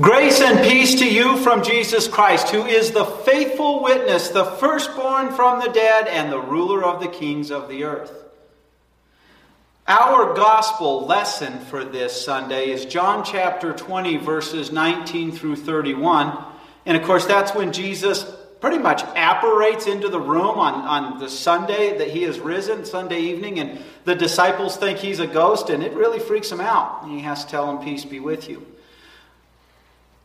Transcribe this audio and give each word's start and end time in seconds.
Grace 0.00 0.40
and 0.40 0.64
peace 0.64 0.94
to 1.00 1.12
you 1.12 1.36
from 1.38 1.64
Jesus 1.64 2.06
Christ, 2.06 2.50
who 2.50 2.64
is 2.64 2.92
the 2.92 3.04
faithful 3.04 3.82
witness, 3.82 4.28
the 4.28 4.44
firstborn 4.44 5.32
from 5.32 5.58
the 5.58 5.72
dead, 5.72 6.06
and 6.06 6.30
the 6.30 6.40
ruler 6.40 6.84
of 6.84 7.00
the 7.00 7.08
kings 7.08 7.50
of 7.50 7.68
the 7.68 7.82
earth. 7.82 8.12
Our 9.88 10.34
gospel 10.34 11.04
lesson 11.06 11.58
for 11.58 11.84
this 11.84 12.24
Sunday 12.24 12.70
is 12.70 12.84
John 12.84 13.24
chapter 13.24 13.72
20, 13.72 14.18
verses 14.18 14.70
19 14.70 15.32
through 15.32 15.56
31. 15.56 16.44
And 16.86 16.96
of 16.96 17.02
course, 17.02 17.26
that's 17.26 17.52
when 17.52 17.72
Jesus 17.72 18.22
pretty 18.60 18.78
much 18.78 19.02
apparates 19.02 19.88
into 19.88 20.08
the 20.08 20.20
room 20.20 20.60
on, 20.60 20.74
on 20.74 21.18
the 21.18 21.28
Sunday 21.28 21.98
that 21.98 22.08
he 22.08 22.22
has 22.22 22.38
risen, 22.38 22.84
Sunday 22.84 23.18
evening, 23.18 23.58
and 23.58 23.80
the 24.04 24.14
disciples 24.14 24.76
think 24.76 25.00
he's 25.00 25.18
a 25.18 25.26
ghost, 25.26 25.70
and 25.70 25.82
it 25.82 25.92
really 25.94 26.20
freaks 26.20 26.52
him 26.52 26.60
out. 26.60 27.02
And 27.02 27.10
he 27.10 27.22
has 27.22 27.44
to 27.44 27.50
tell 27.50 27.66
them, 27.66 27.84
Peace 27.84 28.04
be 28.04 28.20
with 28.20 28.48
you. 28.48 28.64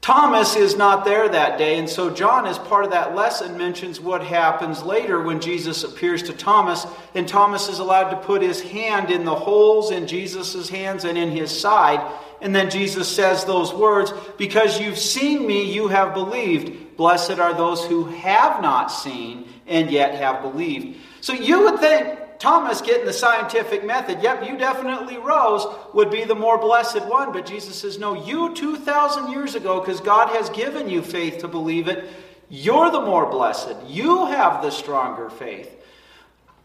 Thomas 0.04 0.58
is 0.58 0.76
not 0.76 1.06
there 1.06 1.30
that 1.30 1.58
day, 1.58 1.80
and 1.80 1.90
so 1.90 2.10
John, 2.10 2.46
as 2.46 2.60
part 2.60 2.84
of 2.84 2.92
that 2.92 3.16
lesson, 3.16 3.58
mentions 3.58 4.02
what 4.02 4.22
happens 4.22 4.84
later 4.84 5.22
when 5.22 5.40
Jesus 5.40 5.86
appears 5.86 6.22
to 6.24 6.34
Thomas, 6.34 6.86
and 7.16 7.26
Thomas 7.26 7.70
is 7.70 7.80
allowed 7.80 8.10
to 8.10 8.18
put 8.18 8.42
his 8.42 8.62
hand 8.62 9.10
in 9.10 9.24
the 9.24 9.34
holes 9.34 9.92
in 9.92 10.06
Jesus' 10.06 10.68
hands 10.68 11.06
and 11.06 11.18
in 11.18 11.32
his 11.32 11.58
side. 11.58 12.06
And 12.42 12.54
then 12.54 12.70
Jesus 12.70 13.08
says 13.08 13.46
those 13.46 13.74
words, 13.74 14.12
Because 14.38 14.78
you've 14.78 14.98
seen 14.98 15.48
me, 15.48 15.72
you 15.72 15.88
have 15.88 16.14
believed. 16.14 16.98
Blessed 16.98 17.40
are 17.40 17.54
those 17.54 17.86
who 17.86 18.04
have 18.04 18.62
not 18.62 18.88
seen 18.88 19.48
and 19.68 19.90
yet 19.90 20.16
have 20.16 20.42
believed. 20.42 20.98
So 21.22 21.32
you 21.32 21.64
would 21.64 21.80
think 21.80 22.20
Thomas 22.44 22.82
getting 22.82 23.06
the 23.06 23.14
scientific 23.14 23.86
method, 23.86 24.22
yep, 24.22 24.46
you 24.46 24.58
definitely 24.58 25.16
rose, 25.16 25.66
would 25.94 26.12
be 26.12 26.26
the 26.26 26.36
more 26.36 26.58
blessed 26.58 27.06
one. 27.06 27.32
But 27.32 27.46
Jesus 27.46 27.78
says, 27.78 27.98
no, 27.98 28.26
you 28.26 28.54
2,000 28.54 29.32
years 29.32 29.56
ago, 29.56 29.80
because 29.80 30.02
God 30.02 30.28
has 30.36 30.50
given 30.50 30.90
you 30.90 31.02
faith 31.02 31.38
to 31.38 31.48
believe 31.48 31.88
it, 31.88 32.04
you're 32.50 32.92
the 32.92 33.00
more 33.00 33.32
blessed. 33.32 33.78
You 33.88 34.26
have 34.26 34.62
the 34.62 34.72
stronger 34.72 35.30
faith. 35.30 35.74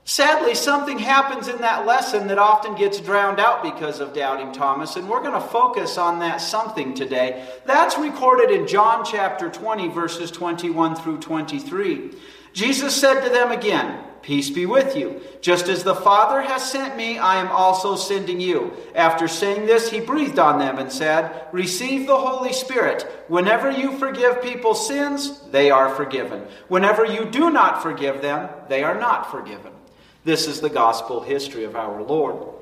Sadly, 0.02 0.56
something 0.56 0.98
happens 0.98 1.46
in 1.46 1.58
that 1.58 1.86
lesson 1.86 2.26
that 2.26 2.38
often 2.38 2.74
gets 2.74 2.98
drowned 2.98 3.38
out 3.38 3.62
because 3.62 4.00
of 4.00 4.12
doubting 4.12 4.50
Thomas, 4.50 4.96
and 4.96 5.08
we're 5.08 5.22
going 5.22 5.40
to 5.40 5.48
focus 5.48 5.96
on 5.96 6.18
that 6.18 6.38
something 6.38 6.92
today. 6.92 7.48
That's 7.66 7.96
recorded 7.96 8.50
in 8.50 8.66
John 8.66 9.04
chapter 9.04 9.48
20, 9.48 9.86
verses 9.90 10.32
21 10.32 10.96
through 10.96 11.18
23. 11.18 12.16
Jesus 12.52 12.96
said 12.96 13.20
to 13.20 13.30
them 13.30 13.52
again, 13.52 14.06
Peace 14.22 14.50
be 14.50 14.66
with 14.66 14.96
you. 14.96 15.20
Just 15.40 15.68
as 15.68 15.84
the 15.84 15.94
Father 15.94 16.42
has 16.42 16.70
sent 16.70 16.96
me, 16.96 17.18
I 17.18 17.36
am 17.36 17.48
also 17.48 17.96
sending 17.96 18.40
you. 18.40 18.72
After 18.94 19.28
saying 19.28 19.66
this, 19.66 19.90
he 19.90 20.00
breathed 20.00 20.38
on 20.38 20.58
them 20.58 20.78
and 20.78 20.92
said, 20.92 21.46
Receive 21.52 22.06
the 22.06 22.18
Holy 22.18 22.52
Spirit. 22.52 23.02
Whenever 23.28 23.70
you 23.70 23.96
forgive 23.96 24.42
people's 24.42 24.86
sins, 24.86 25.40
they 25.50 25.70
are 25.70 25.94
forgiven. 25.94 26.46
Whenever 26.68 27.04
you 27.04 27.24
do 27.24 27.50
not 27.50 27.82
forgive 27.82 28.20
them, 28.20 28.50
they 28.68 28.82
are 28.82 28.98
not 28.98 29.30
forgiven. 29.30 29.72
This 30.24 30.46
is 30.46 30.60
the 30.60 30.68
gospel 30.68 31.22
history 31.22 31.64
of 31.64 31.74
our 31.74 32.02
Lord. 32.02 32.54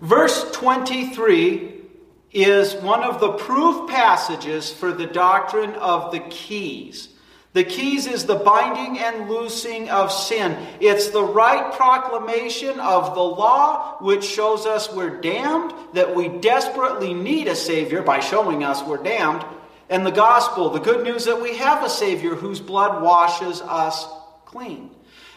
Verse 0.00 0.50
23 0.52 1.80
is 2.32 2.74
one 2.76 3.02
of 3.02 3.20
the 3.20 3.32
proof 3.32 3.90
passages 3.90 4.72
for 4.72 4.92
the 4.92 5.06
doctrine 5.06 5.74
of 5.74 6.12
the 6.12 6.20
keys. 6.20 7.09
The 7.52 7.64
keys 7.64 8.06
is 8.06 8.26
the 8.26 8.36
binding 8.36 8.98
and 8.98 9.28
loosing 9.28 9.90
of 9.90 10.12
sin. 10.12 10.56
It's 10.78 11.08
the 11.08 11.24
right 11.24 11.72
proclamation 11.74 12.78
of 12.78 13.14
the 13.14 13.22
law, 13.22 13.96
which 14.00 14.24
shows 14.24 14.66
us 14.66 14.92
we're 14.92 15.20
damned, 15.20 15.74
that 15.94 16.14
we 16.14 16.28
desperately 16.28 17.12
need 17.12 17.48
a 17.48 17.56
Savior 17.56 18.02
by 18.02 18.20
showing 18.20 18.62
us 18.62 18.84
we're 18.84 19.02
damned, 19.02 19.44
and 19.88 20.06
the 20.06 20.12
gospel, 20.12 20.70
the 20.70 20.78
good 20.78 21.02
news 21.02 21.24
that 21.24 21.42
we 21.42 21.56
have 21.56 21.84
a 21.84 21.90
Savior 21.90 22.36
whose 22.36 22.60
blood 22.60 23.02
washes 23.02 23.60
us 23.62 24.06
clean. 24.44 24.90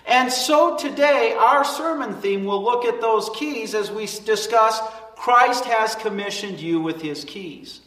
And 0.06 0.32
so 0.32 0.78
today, 0.78 1.34
our 1.34 1.66
sermon 1.66 2.14
theme 2.22 2.46
will 2.46 2.64
look 2.64 2.86
at 2.86 3.02
those 3.02 3.30
keys 3.36 3.74
as 3.74 3.90
we 3.90 4.06
discuss 4.06 4.80
Christ 5.16 5.66
has 5.66 5.96
commissioned 5.96 6.60
you 6.60 6.80
with 6.82 7.02
his 7.02 7.24
keys. 7.24 7.80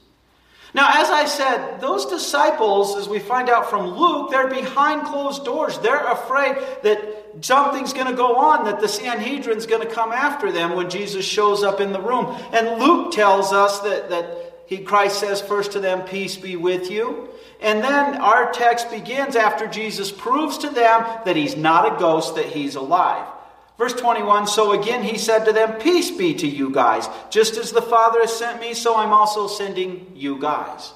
Now, 0.77 0.91
as 0.93 1.09
I 1.09 1.25
said, 1.25 1.81
those 1.81 2.05
disciples, 2.05 2.99
as 2.99 3.09
we 3.09 3.19
find 3.19 3.49
out 3.49 3.71
from 3.71 3.97
Luke, 3.97 4.31
they're 4.31 4.47
behind 4.47 5.07
closed 5.07 5.43
doors. 5.43 5.79
They're 5.79 6.07
afraid 6.07 6.55
that 6.83 7.01
something's 7.41 7.95
going 7.95 8.09
to 8.09 8.13
go 8.13 8.37
on, 8.37 8.67
that 8.67 8.81
the 8.81 8.87
Sanhedrin's 8.87 9.65
going 9.65 9.81
to 9.81 9.91
come 9.93 10.13
after 10.13 10.53
them 10.53 10.77
when 10.77 10.91
Jesus 10.91 11.25
shows 11.25 11.63
up 11.63 11.81
in 11.81 11.95
the 11.95 12.01
room. 12.03 12.27
And 12.53 12.79
Luke 12.79 13.11
tells 13.11 13.55
us 13.55 13.81
that, 13.81 14.11
that 14.11 14.65
he, 14.67 14.77
Christ 14.77 15.19
says 15.19 15.41
first 15.41 15.73
to 15.73 15.81
them, 15.81 16.03
Peace 16.03 16.37
be 16.37 16.57
with 16.57 16.91
you. 16.91 17.31
And 17.59 17.83
then 17.83 18.21
our 18.21 18.53
text 18.53 18.91
begins 18.91 19.35
after 19.35 19.67
Jesus 19.67 20.13
proves 20.13 20.59
to 20.59 20.69
them 20.69 21.07
that 21.25 21.37
he's 21.37 21.57
not 21.57 21.97
a 21.97 21.99
ghost, 21.99 22.35
that 22.35 22.45
he's 22.45 22.75
alive. 22.75 23.27
Verse 23.79 23.93
21 23.93 24.47
So 24.47 24.73
again 24.73 25.03
he 25.03 25.19
said 25.19 25.45
to 25.45 25.53
them, 25.53 25.79
Peace 25.81 26.11
be 26.11 26.35
to 26.35 26.47
you 26.47 26.71
guys. 26.71 27.09
Just 27.31 27.57
as 27.57 27.73
the 27.73 27.83
Father 27.83 28.21
has 28.21 28.37
sent 28.37 28.61
me, 28.61 28.75
so 28.75 28.97
I'm 28.97 29.13
also 29.13 29.47
sending 29.47 30.13
you 30.15 30.41
guys. 30.41 30.93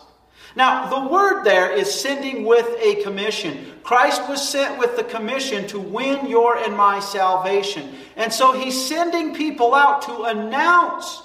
Now, 0.56 0.88
the 0.88 1.08
word 1.08 1.44
there 1.44 1.70
is 1.70 1.92
sending 1.92 2.44
with 2.44 2.66
a 2.80 3.02
commission. 3.02 3.72
Christ 3.84 4.28
was 4.28 4.46
sent 4.46 4.78
with 4.78 4.96
the 4.96 5.04
commission 5.04 5.66
to 5.68 5.78
win 5.78 6.26
your 6.26 6.56
and 6.56 6.76
my 6.76 6.98
salvation. 6.98 7.94
And 8.16 8.32
so 8.32 8.52
he's 8.52 8.88
sending 8.88 9.34
people 9.34 9.74
out 9.74 10.02
to 10.02 10.22
announce 10.24 11.22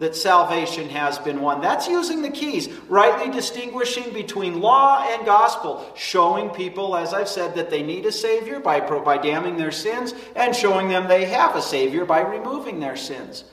that 0.00 0.16
salvation 0.16 0.88
has 0.88 1.18
been 1.18 1.42
won. 1.42 1.60
That's 1.60 1.86
using 1.86 2.22
the 2.22 2.30
keys, 2.30 2.68
rightly 2.88 3.30
distinguishing 3.30 4.12
between 4.14 4.60
law 4.60 5.06
and 5.06 5.26
gospel, 5.26 5.86
showing 5.94 6.48
people, 6.50 6.96
as 6.96 7.12
I've 7.12 7.28
said, 7.28 7.54
that 7.54 7.68
they 7.68 7.82
need 7.82 8.06
a 8.06 8.12
Savior 8.12 8.60
by, 8.60 8.80
by 8.80 9.18
damning 9.18 9.58
their 9.58 9.70
sins, 9.70 10.14
and 10.34 10.56
showing 10.56 10.88
them 10.88 11.06
they 11.06 11.26
have 11.26 11.54
a 11.54 11.62
Savior 11.62 12.06
by 12.06 12.22
removing 12.22 12.80
their 12.80 12.96
sins. 12.96 13.44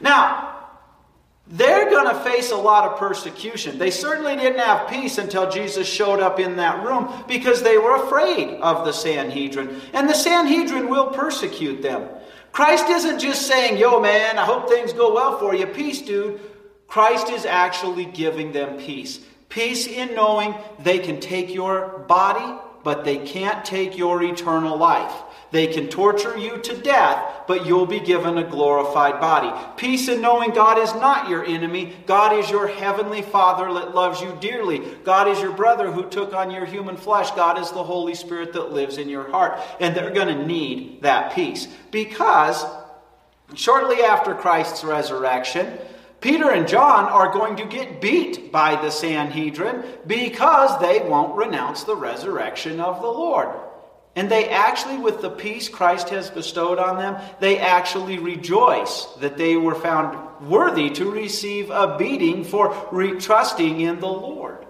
Now, 0.00 0.58
they're 1.46 1.88
going 1.88 2.08
to 2.08 2.20
face 2.24 2.50
a 2.50 2.56
lot 2.56 2.90
of 2.90 2.98
persecution. 2.98 3.78
They 3.78 3.90
certainly 3.92 4.34
didn't 4.34 4.58
have 4.58 4.88
peace 4.88 5.18
until 5.18 5.50
Jesus 5.50 5.86
showed 5.86 6.18
up 6.18 6.40
in 6.40 6.56
that 6.56 6.84
room 6.84 7.12
because 7.28 7.62
they 7.62 7.78
were 7.78 8.04
afraid 8.04 8.60
of 8.60 8.84
the 8.84 8.92
Sanhedrin. 8.92 9.80
And 9.92 10.08
the 10.08 10.14
Sanhedrin 10.14 10.88
will 10.88 11.08
persecute 11.08 11.80
them. 11.80 12.08
Christ 12.52 12.88
isn't 12.88 13.18
just 13.18 13.46
saying, 13.46 13.78
yo, 13.78 14.00
man, 14.00 14.38
I 14.38 14.44
hope 14.44 14.68
things 14.68 14.92
go 14.92 15.14
well 15.14 15.38
for 15.38 15.54
you. 15.54 15.66
Peace, 15.66 16.02
dude. 16.02 16.38
Christ 16.86 17.30
is 17.30 17.46
actually 17.46 18.04
giving 18.04 18.52
them 18.52 18.78
peace. 18.78 19.20
Peace 19.48 19.86
in 19.86 20.14
knowing 20.14 20.54
they 20.78 20.98
can 20.98 21.20
take 21.20 21.54
your 21.54 22.04
body, 22.06 22.60
but 22.84 23.04
they 23.04 23.16
can't 23.16 23.64
take 23.64 23.96
your 23.96 24.22
eternal 24.22 24.76
life. 24.76 25.12
They 25.52 25.66
can 25.66 25.88
torture 25.88 26.36
you 26.36 26.56
to 26.58 26.76
death, 26.78 27.44
but 27.46 27.66
you'll 27.66 27.86
be 27.86 28.00
given 28.00 28.38
a 28.38 28.42
glorified 28.42 29.20
body. 29.20 29.52
Peace 29.76 30.08
in 30.08 30.22
knowing 30.22 30.52
God 30.52 30.78
is 30.78 30.94
not 30.94 31.28
your 31.28 31.44
enemy. 31.44 31.94
God 32.06 32.32
is 32.38 32.50
your 32.50 32.66
heavenly 32.66 33.20
Father 33.20 33.70
that 33.74 33.94
loves 33.94 34.22
you 34.22 34.34
dearly. 34.40 34.78
God 35.04 35.28
is 35.28 35.40
your 35.42 35.52
brother 35.52 35.92
who 35.92 36.08
took 36.08 36.32
on 36.32 36.50
your 36.50 36.64
human 36.64 36.96
flesh. 36.96 37.30
God 37.32 37.58
is 37.58 37.70
the 37.70 37.84
Holy 37.84 38.14
Spirit 38.14 38.54
that 38.54 38.72
lives 38.72 38.96
in 38.96 39.10
your 39.10 39.30
heart. 39.30 39.60
And 39.78 39.94
they're 39.94 40.10
going 40.10 40.34
to 40.34 40.46
need 40.46 41.02
that 41.02 41.34
peace 41.34 41.68
because 41.90 42.64
shortly 43.54 44.00
after 44.02 44.34
Christ's 44.34 44.84
resurrection, 44.84 45.78
Peter 46.22 46.50
and 46.50 46.66
John 46.66 47.04
are 47.04 47.30
going 47.30 47.56
to 47.56 47.66
get 47.66 48.00
beat 48.00 48.50
by 48.50 48.80
the 48.80 48.90
Sanhedrin 48.90 49.84
because 50.06 50.80
they 50.80 51.00
won't 51.00 51.36
renounce 51.36 51.84
the 51.84 51.96
resurrection 51.96 52.80
of 52.80 53.02
the 53.02 53.08
Lord. 53.08 53.54
And 54.14 54.30
they 54.30 54.48
actually, 54.50 54.98
with 54.98 55.22
the 55.22 55.30
peace 55.30 55.68
Christ 55.68 56.10
has 56.10 56.28
bestowed 56.28 56.78
on 56.78 56.98
them, 56.98 57.20
they 57.40 57.58
actually 57.58 58.18
rejoice 58.18 59.06
that 59.20 59.38
they 59.38 59.56
were 59.56 59.74
found 59.74 60.48
worthy 60.48 60.90
to 60.90 61.10
receive 61.10 61.70
a 61.70 61.96
beating 61.98 62.44
for 62.44 62.74
trusting 63.18 63.80
in 63.80 64.00
the 64.00 64.06
Lord. 64.06 64.66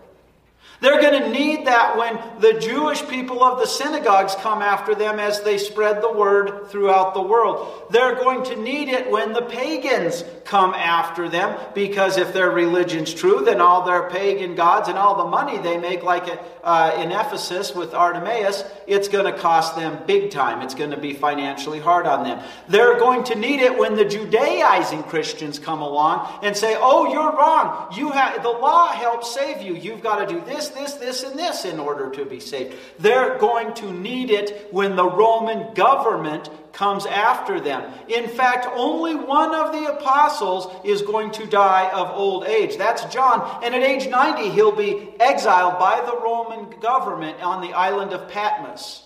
They're 0.83 1.01
going 1.01 1.23
to 1.23 1.31
need 1.31 1.69
that 1.69 1.97
when 1.97 2.19
the 2.41 2.59
Jewish 2.59 3.07
people 3.07 3.45
of 3.45 3.61
the 3.61 3.67
synagogues 3.67 4.35
come 4.35 4.63
after 4.63 4.97
them 4.97 5.21
as 5.21 5.41
they 5.43 5.57
spread 5.57 6.03
the 6.03 6.13
word 6.13 6.69
throughout 6.71 7.15
the 7.15 7.23
world. 7.23 7.85
They're 7.91 8.17
going 8.17 8.43
to 8.47 8.57
need 8.57 8.89
it 8.89 9.09
when 9.09 9.33
the 9.33 9.43
pagans 9.43 10.25
come 10.45 10.75
after 10.75 11.29
them 11.29 11.57
because 11.73 12.17
if 12.17 12.33
their 12.33 12.51
religion's 12.51 13.15
true, 13.15 13.45
then 13.45 13.61
all 13.61 13.87
their 13.87 14.11
pagan 14.11 14.57
gods 14.57 14.89
and 14.89 14.99
all 14.99 15.25
the 15.25 15.31
money 15.31 15.57
they 15.59 15.79
make, 15.79 16.03
like 16.03 16.25
uh, 16.65 16.97
in 16.99 17.13
Ephesus 17.13 17.75
with 17.75 17.95
Artemis, 17.95 18.65
it's 18.89 19.09
going 19.09 19.33
to 19.33 19.39
cost 19.39 19.77
them 19.77 20.03
big 20.07 20.33
time. 20.33 20.63
It's 20.63 20.75
going 20.75 20.91
to 20.91 20.97
be 20.97 21.13
financially 21.13 21.79
hard 21.79 22.07
on 22.07 22.25
them. 22.25 22.43
They're 22.69 22.99
going 22.99 23.25
to 23.25 23.37
need 23.37 23.61
it 23.61 23.79
when 23.79 23.95
the 23.95 24.05
Judaizing 24.05 25.05
Christians 25.05 25.61
come 25.61 25.81
along 25.81 26.41
and 26.43 26.57
say, 26.57 26.77
"Oh, 26.79 27.13
you're 27.13 27.37
wrong. 27.37 27.95
You 27.97 28.11
have 28.11 28.43
the 28.43 28.51
law 28.51 28.89
helps 28.89 29.33
save 29.33 29.63
you. 29.63 29.75
You've 29.75 30.03
got 30.03 30.27
to 30.27 30.35
do 30.35 30.41
this, 30.45 30.72
this, 30.73 30.95
this, 30.95 31.23
and 31.23 31.39
this 31.39 31.65
in 31.65 31.79
order 31.79 32.11
to 32.11 32.25
be 32.25 32.41
saved. 32.41 32.75
They're 32.99 33.39
going 33.39 33.75
to 33.75 33.93
need 33.93 34.31
it 34.31 34.69
when 34.73 34.97
the 34.97 35.09
Roman 35.09 35.73
government 35.75 36.49
comes 36.73 37.07
after 37.07 37.61
them. 37.61 37.93
In 38.09 38.29
fact, 38.29 38.67
only 38.75 39.15
one 39.15 39.55
of 39.55 39.73
the 39.73 39.93
apostles 39.93 40.75
is 40.85 41.03
going 41.03 41.31
to 41.33 41.47
die 41.47 41.91
of 41.91 42.11
old 42.11 42.45
age. 42.45 42.77
That's 42.77 43.05
John. 43.13 43.63
And 43.63 43.75
at 43.75 43.83
age 43.83 44.09
90, 44.09 44.51
he'll 44.51 44.75
be 44.75 45.11
exiled 45.21 45.79
by 45.79 46.03
the 46.05 46.19
Roman 46.21 46.81
government 46.81 47.43
on 47.43 47.61
the 47.61 47.75
island 47.75 48.13
of 48.13 48.29
Patmos. 48.29 49.05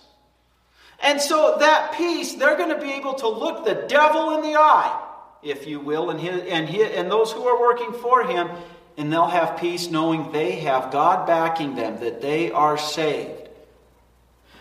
And 1.03 1.21
so 1.21 1.57
that 1.59 1.95
peace, 1.97 2.35
they're 2.35 2.57
going 2.57 2.75
to 2.75 2.81
be 2.81 2.93
able 2.93 3.15
to 3.15 3.29
look 3.29 3.65
the 3.65 3.87
devil 3.89 4.35
in 4.37 4.43
the 4.43 4.59
eye, 4.59 5.03
if 5.43 5.67
you 5.67 5.81
will, 5.81 6.11
and, 6.11 6.19
his, 6.19 6.43
and, 6.49 6.69
his, 6.69 6.91
and 6.93 7.11
those 7.11 7.33
who 7.33 7.47
are 7.47 7.61
working 7.61 7.93
for 7.93 8.25
him, 8.25 8.49
and 8.97 9.13
they'll 9.13 9.27
have 9.27 9.59
peace 9.59 9.91
knowing 9.91 10.33
they 10.33 10.53
have 10.53 10.91
God 10.91 11.27
backing 11.27 11.75
them, 11.75 12.01
that 12.01 12.23
they 12.23 12.51
are 12.51 12.79
saved. 12.79 13.49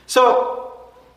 So 0.08 0.66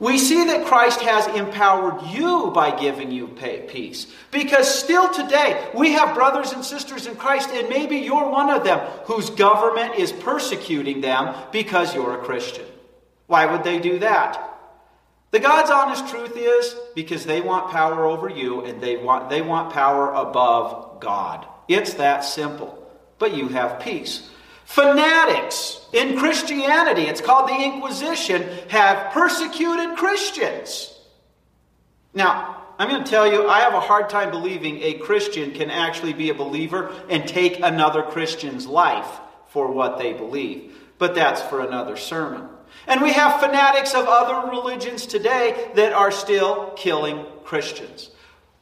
we 0.00 0.16
see 0.18 0.44
that 0.44 0.66
Christ 0.66 1.00
has 1.00 1.26
empowered 1.26 2.02
you 2.02 2.52
by 2.54 2.78
giving 2.78 3.10
you 3.10 3.26
peace. 3.26 4.06
Because 4.30 4.72
still 4.72 5.12
today, 5.12 5.68
we 5.74 5.92
have 5.92 6.14
brothers 6.14 6.52
and 6.52 6.64
sisters 6.64 7.06
in 7.06 7.16
Christ, 7.16 7.50
and 7.50 7.68
maybe 7.68 7.96
you're 7.96 8.30
one 8.30 8.50
of 8.50 8.62
them 8.62 8.78
whose 9.04 9.30
government 9.30 9.96
is 9.96 10.12
persecuting 10.12 11.00
them 11.00 11.34
because 11.50 11.94
you're 11.94 12.20
a 12.20 12.24
Christian. 12.24 12.66
Why 13.26 13.46
would 13.46 13.64
they 13.64 13.80
do 13.80 13.98
that? 13.98 14.44
The 15.32 15.40
God's 15.40 15.70
honest 15.70 16.08
truth 16.08 16.36
is 16.36 16.74
because 16.94 17.26
they 17.26 17.40
want 17.40 17.70
power 17.70 18.06
over 18.06 18.28
you 18.28 18.64
and 18.64 18.80
they 18.80 18.96
want, 18.96 19.28
they 19.28 19.42
want 19.42 19.72
power 19.72 20.12
above 20.12 21.00
God. 21.00 21.46
It's 21.66 21.94
that 21.94 22.24
simple. 22.24 22.77
But 23.18 23.34
you 23.34 23.48
have 23.48 23.80
peace. 23.80 24.28
Fanatics 24.64 25.80
in 25.92 26.18
Christianity, 26.18 27.02
it's 27.02 27.20
called 27.20 27.48
the 27.48 27.54
Inquisition, 27.54 28.42
have 28.68 29.12
persecuted 29.12 29.96
Christians. 29.96 30.94
Now, 32.12 32.64
I'm 32.78 32.88
going 32.88 33.02
to 33.02 33.10
tell 33.10 33.30
you, 33.30 33.48
I 33.48 33.60
have 33.60 33.74
a 33.74 33.80
hard 33.80 34.08
time 34.08 34.30
believing 34.30 34.82
a 34.82 34.94
Christian 34.94 35.52
can 35.52 35.70
actually 35.70 36.12
be 36.12 36.30
a 36.30 36.34
believer 36.34 36.94
and 37.08 37.26
take 37.26 37.60
another 37.60 38.02
Christian's 38.02 38.66
life 38.66 39.20
for 39.48 39.72
what 39.72 39.98
they 39.98 40.12
believe. 40.12 40.76
But 40.98 41.14
that's 41.14 41.42
for 41.42 41.60
another 41.60 41.96
sermon. 41.96 42.48
And 42.86 43.00
we 43.00 43.12
have 43.12 43.40
fanatics 43.40 43.94
of 43.94 44.06
other 44.06 44.50
religions 44.50 45.06
today 45.06 45.70
that 45.74 45.92
are 45.92 46.12
still 46.12 46.72
killing 46.76 47.24
Christians. 47.44 48.10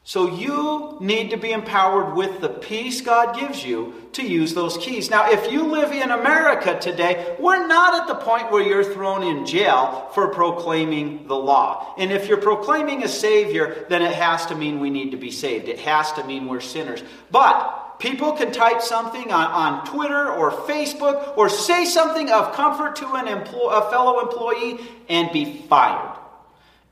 So 0.07 0.33
you 0.33 0.95
need 1.01 1.31
to 1.31 1.37
be 1.37 1.51
empowered 1.51 2.15
with 2.15 2.39
the 2.39 2.47
peace 2.47 3.01
God 3.01 3.37
gives 3.37 3.65
you 3.65 3.93
to 4.13 4.23
use 4.25 4.53
those 4.53 4.77
keys. 4.77 5.09
Now, 5.09 5.29
if 5.29 5.51
you 5.51 5.63
live 5.63 5.91
in 5.91 6.11
America 6.11 6.79
today, 6.79 7.35
we're 7.41 7.67
not 7.67 7.99
at 7.99 8.07
the 8.07 8.15
point 8.15 8.49
where 8.49 8.63
you're 8.63 8.85
thrown 8.85 9.21
in 9.21 9.45
jail 9.45 10.09
for 10.13 10.29
proclaiming 10.29 11.27
the 11.27 11.35
law. 11.35 11.93
And 11.97 12.09
if 12.13 12.29
you're 12.29 12.37
proclaiming 12.37 13.03
a 13.03 13.09
Savior, 13.09 13.85
then 13.89 14.01
it 14.01 14.13
has 14.13 14.45
to 14.45 14.55
mean 14.55 14.79
we 14.79 14.89
need 14.89 15.11
to 15.11 15.17
be 15.17 15.29
saved. 15.29 15.67
It 15.67 15.79
has 15.79 16.13
to 16.13 16.23
mean 16.23 16.47
we're 16.47 16.61
sinners. 16.61 17.03
But 17.29 17.83
People 17.99 18.33
can 18.33 18.51
type 18.51 18.83
something 18.83 19.31
on, 19.31 19.47
on 19.47 19.85
Twitter 19.87 20.31
or 20.31 20.51
Facebook 20.51 21.35
or 21.35 21.49
say 21.49 21.83
something 21.83 22.29
of 22.29 22.53
comfort 22.53 22.95
to 22.97 23.07
an 23.15 23.25
empl- 23.25 23.71
a 23.71 23.89
fellow 23.89 24.19
employee 24.19 24.79
and 25.09 25.31
be 25.31 25.63
fired. 25.67 26.16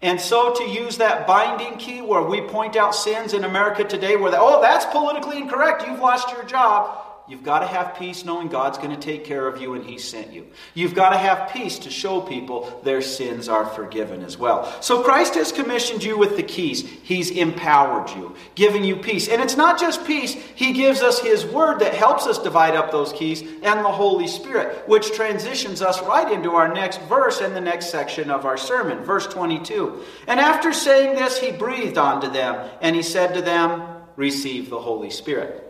And 0.01 0.19
so, 0.19 0.53
to 0.53 0.63
use 0.63 0.97
that 0.97 1.25
binding 1.25 1.77
key 1.77 2.01
where 2.01 2.21
we 2.21 2.41
point 2.41 2.75
out 2.75 2.93
sins 2.93 3.33
in 3.33 3.43
America 3.43 3.83
today, 3.83 4.15
where, 4.17 4.29
the, 4.29 4.37
oh, 4.39 4.61
that's 4.61 4.85
politically 4.85 5.37
incorrect, 5.37 5.87
you've 5.87 5.99
lost 5.99 6.29
your 6.31 6.43
job, 6.43 7.04
You've 7.27 7.43
got 7.43 7.59
to 7.59 7.67
have 7.67 7.95
peace 7.95 8.23
knowing 8.23 8.49
God's 8.49 8.77
going 8.77 8.91
to 8.91 9.01
take 9.01 9.25
care 9.25 9.47
of 9.47 9.59
you 9.59 9.73
and 9.73 9.83
He 9.83 9.97
sent 9.97 10.31
you. 10.31 10.45
You've 10.75 10.93
got 10.93 11.09
to 11.09 11.17
have 11.17 11.51
peace 11.51 11.79
to 11.79 11.89
show 11.89 12.21
people 12.21 12.81
their 12.83 13.01
sins 13.01 13.49
are 13.49 13.65
forgiven 13.65 14.21
as 14.21 14.37
well. 14.37 14.71
So 14.81 15.01
Christ 15.01 15.33
has 15.33 15.51
commissioned 15.51 16.03
you 16.03 16.19
with 16.19 16.37
the 16.37 16.43
keys. 16.43 16.87
He's 16.87 17.31
empowered 17.31 18.11
you, 18.11 18.35
giving 18.53 18.83
you 18.83 18.97
peace. 18.97 19.27
And 19.27 19.41
it's 19.41 19.57
not 19.57 19.79
just 19.79 20.05
peace, 20.05 20.33
He 20.33 20.73
gives 20.73 21.01
us 21.01 21.19
His 21.19 21.43
Word 21.45 21.79
that 21.79 21.95
helps 21.95 22.27
us 22.27 22.37
divide 22.37 22.75
up 22.75 22.91
those 22.91 23.11
keys 23.11 23.41
and 23.41 23.83
the 23.83 23.91
Holy 23.91 24.27
Spirit, 24.27 24.87
which 24.87 25.13
transitions 25.13 25.81
us 25.81 25.99
right 26.03 26.31
into 26.31 26.51
our 26.51 26.71
next 26.71 27.01
verse 27.01 27.41
and 27.41 27.55
the 27.55 27.61
next 27.61 27.89
section 27.89 28.29
of 28.29 28.45
our 28.45 28.57
sermon. 28.57 29.03
Verse 29.03 29.25
22. 29.25 30.03
And 30.27 30.39
after 30.39 30.71
saying 30.71 31.15
this, 31.15 31.39
He 31.39 31.51
breathed 31.51 31.97
onto 31.97 32.29
them, 32.29 32.69
and 32.81 32.95
He 32.95 33.01
said 33.01 33.33
to 33.33 33.41
them, 33.41 33.81
Receive 34.15 34.69
the 34.69 34.79
Holy 34.79 35.09
Spirit. 35.09 35.64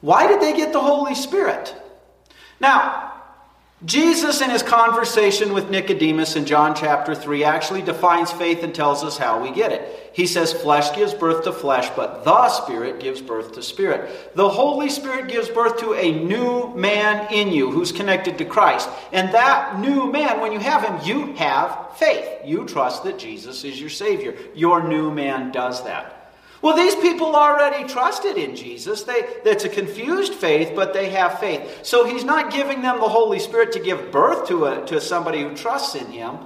Why 0.00 0.26
did 0.26 0.40
they 0.40 0.56
get 0.56 0.72
the 0.72 0.80
Holy 0.80 1.14
Spirit? 1.14 1.74
Now, 2.60 3.10
Jesus, 3.86 4.42
in 4.42 4.50
his 4.50 4.62
conversation 4.62 5.54
with 5.54 5.70
Nicodemus 5.70 6.36
in 6.36 6.44
John 6.44 6.74
chapter 6.74 7.14
3, 7.14 7.44
actually 7.44 7.80
defines 7.80 8.30
faith 8.30 8.62
and 8.62 8.74
tells 8.74 9.02
us 9.02 9.16
how 9.16 9.42
we 9.42 9.50
get 9.50 9.72
it. 9.72 10.10
He 10.12 10.26
says, 10.26 10.52
Flesh 10.52 10.94
gives 10.94 11.14
birth 11.14 11.44
to 11.44 11.52
flesh, 11.52 11.88
but 11.96 12.22
the 12.22 12.48
Spirit 12.50 13.00
gives 13.00 13.22
birth 13.22 13.52
to 13.52 13.62
spirit. 13.62 14.36
The 14.36 14.50
Holy 14.50 14.90
Spirit 14.90 15.28
gives 15.28 15.48
birth 15.48 15.78
to 15.78 15.94
a 15.94 16.12
new 16.12 16.74
man 16.74 17.32
in 17.32 17.48
you 17.48 17.70
who's 17.70 17.90
connected 17.90 18.36
to 18.36 18.44
Christ. 18.44 18.86
And 19.12 19.32
that 19.32 19.80
new 19.80 20.12
man, 20.12 20.40
when 20.40 20.52
you 20.52 20.58
have 20.58 20.84
him, 20.84 21.00
you 21.08 21.34
have 21.36 21.96
faith. 21.96 22.28
You 22.44 22.66
trust 22.66 23.04
that 23.04 23.18
Jesus 23.18 23.64
is 23.64 23.80
your 23.80 23.88
Savior. 23.88 24.36
Your 24.54 24.86
new 24.86 25.10
man 25.10 25.52
does 25.52 25.82
that. 25.84 26.19
Well, 26.62 26.76
these 26.76 26.94
people 26.96 27.34
already 27.34 27.88
trusted 27.88 28.36
in 28.36 28.54
Jesus. 28.54 29.02
They, 29.02 29.24
it's 29.44 29.64
a 29.64 29.68
confused 29.68 30.34
faith, 30.34 30.72
but 30.76 30.92
they 30.92 31.08
have 31.10 31.40
faith. 31.40 31.80
So 31.84 32.04
he's 32.04 32.24
not 32.24 32.52
giving 32.52 32.82
them 32.82 33.00
the 33.00 33.08
Holy 33.08 33.38
Spirit 33.38 33.72
to 33.72 33.80
give 33.80 34.12
birth 34.12 34.46
to, 34.48 34.66
a, 34.66 34.86
to 34.86 35.00
somebody 35.00 35.42
who 35.42 35.56
trusts 35.56 35.94
in 35.94 36.06
him. 36.12 36.38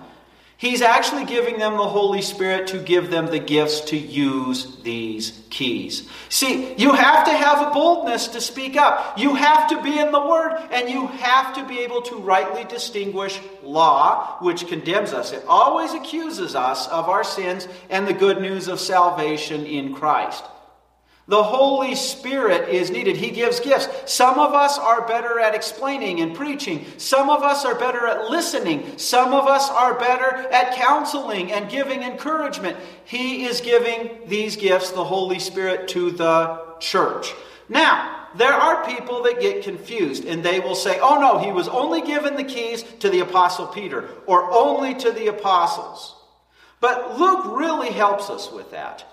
He's 0.56 0.83
actually 0.83 1.25
giving 1.25 1.59
them 1.59 1.77
the 1.77 1.89
Holy 1.89 2.23
Spirit 2.23 2.69
to 2.69 2.79
give 2.79 3.11
them 3.11 3.27
the 3.27 3.41
gifts 3.41 3.81
to 3.83 3.97
use 3.97 4.77
these 4.83 5.43
keys. 5.51 6.09
See, 6.29 6.75
you 6.77 6.93
have 6.93 7.25
to 7.27 7.33
have 7.33 7.67
a 7.67 7.71
boldness 7.73 8.29
to 8.29 8.41
speak 8.41 8.77
up. 8.77 9.19
You 9.19 9.35
have 9.35 9.69
to 9.71 9.83
be 9.83 9.99
in 9.99 10.12
the 10.12 10.25
Word, 10.25 10.56
and 10.71 10.89
you 10.89 11.09
have 11.09 11.55
to 11.56 11.67
be 11.67 11.81
able 11.81 12.03
to 12.03 12.17
rightly 12.17 12.65
distinguish 12.65 13.41
law, 13.62 14.37
which 14.41 14.69
condemns 14.69 15.12
us. 15.12 15.33
It 15.33 15.45
always 15.49 15.93
accuses 15.93 16.55
us 16.55 16.87
of 16.89 17.09
our 17.09 17.25
sins 17.25 17.67
and 17.91 18.06
the 18.06 18.15
good 18.15 18.41
news 18.41 18.69
of 18.69 18.79
salvation 18.79 19.67
in 19.67 19.93
Christ. 19.93 20.45
The 21.26 21.43
Holy 21.43 21.94
Spirit 21.94 22.69
is 22.69 22.91
needed. 22.91 23.17
He 23.17 23.31
gives 23.31 23.59
gifts. 23.59 23.88
Some 24.05 24.38
of 24.38 24.53
us 24.53 24.79
are 24.79 25.06
better 25.06 25.41
at 25.41 25.55
explaining 25.55 26.21
and 26.21 26.37
preaching. 26.37 26.85
Some 26.99 27.31
of 27.31 27.43
us 27.43 27.65
are 27.65 27.75
better 27.75 28.06
at 28.06 28.31
listening. 28.31 28.99
Some 28.99 29.32
of 29.32 29.47
us 29.47 29.71
are 29.71 29.99
better 29.99 30.35
at 30.53 30.75
counseling 30.75 31.50
and 31.50 31.71
giving 31.71 32.03
encouragement. 32.03 32.76
He 33.06 33.47
is 33.47 33.62
giving 33.62 34.11
these 34.26 34.56
gifts, 34.56 34.91
the 34.91 35.05
Holy 35.05 35.38
Spirit, 35.38 35.88
to 35.88 36.11
the 36.11 36.62
church. 36.81 37.32
Now, 37.70 38.29
there 38.35 38.53
are 38.53 38.85
people 38.85 39.23
that 39.23 39.41
get 39.41 39.65
confused 39.65 40.27
and 40.27 40.43
they 40.43 40.61
will 40.61 40.75
say, 40.75 40.99
oh 41.00 41.19
no, 41.20 41.38
he 41.38 41.53
was 41.53 41.69
only 41.69 42.03
given 42.03 42.37
the 42.37 42.44
keys 42.44 42.82
to 42.98 43.08
the 43.08 43.20
Apostle 43.20 43.69
Peter 43.69 44.08
or 44.27 44.51
only 44.53 44.94
to 44.96 45.10
the 45.10 45.29
apostles. 45.29 46.17
But 46.81 47.19
Luke 47.19 47.46
really 47.46 47.93
helps 47.93 48.29
us 48.29 48.53
with 48.53 48.72
that. 48.72 49.06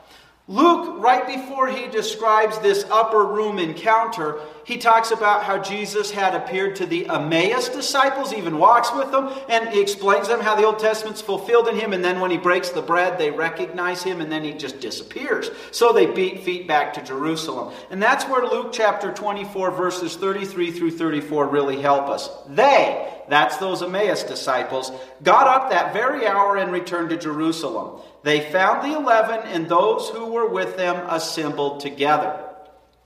Luke, 0.52 1.02
right 1.02 1.26
before 1.26 1.70
he 1.70 1.88
describes 1.88 2.60
this 2.60 2.84
upper 2.92 3.24
room 3.24 3.58
encounter, 3.58 4.42
he 4.66 4.78
talks 4.78 5.12
about 5.12 5.44
how 5.44 5.58
Jesus 5.58 6.12
had 6.12 6.36
appeared 6.36 6.76
to 6.76 6.86
the 6.86 7.08
Emmaus 7.08 7.70
disciples, 7.70 8.34
even 8.34 8.58
walks 8.58 8.94
with 8.94 9.12
them, 9.12 9.34
and 9.48 9.70
he 9.70 9.80
explains 9.80 10.28
them 10.28 10.42
how 10.42 10.54
the 10.54 10.66
Old 10.66 10.78
Testament's 10.78 11.22
fulfilled 11.22 11.70
in 11.70 11.78
him. 11.78 11.94
And 11.94 12.04
then 12.04 12.20
when 12.20 12.32
he 12.32 12.38
breaks 12.38 12.68
the 12.68 12.82
bread, 12.82 13.18
they 13.18 13.32
recognize 13.32 14.04
him, 14.04 14.20
and 14.20 14.30
then 14.30 14.44
he 14.44 14.52
just 14.52 14.82
disappears. 14.82 15.50
So 15.72 15.94
they 15.94 16.06
beat 16.06 16.44
feet 16.44 16.68
back 16.68 16.94
to 16.96 17.02
Jerusalem. 17.02 17.74
And 17.90 18.04
that's 18.04 18.26
where 18.26 18.46
Luke 18.46 18.74
chapter 18.74 19.14
24, 19.14 19.72
verses 19.72 20.18
33 20.18 20.72
through 20.72 20.92
34 20.92 21.48
really 21.48 21.82
help 21.82 22.10
us. 22.10 22.30
They, 22.50 23.10
that's 23.30 23.56
those 23.56 23.82
Emmaus 23.82 24.24
disciples, 24.24 24.92
got 25.24 25.48
up 25.48 25.70
that 25.70 25.94
very 25.94 26.28
hour 26.28 26.58
and 26.58 26.74
returned 26.74 27.12
to 27.12 27.18
Jerusalem. 27.18 28.02
They 28.24 28.52
found 28.52 28.84
the 28.84 28.98
eleven 28.98 29.40
and 29.48 29.68
those 29.68 30.10
who 30.10 30.32
were 30.32 30.48
with 30.48 30.78
them 30.78 31.06
assembled 31.10 31.80
together. 31.80 32.40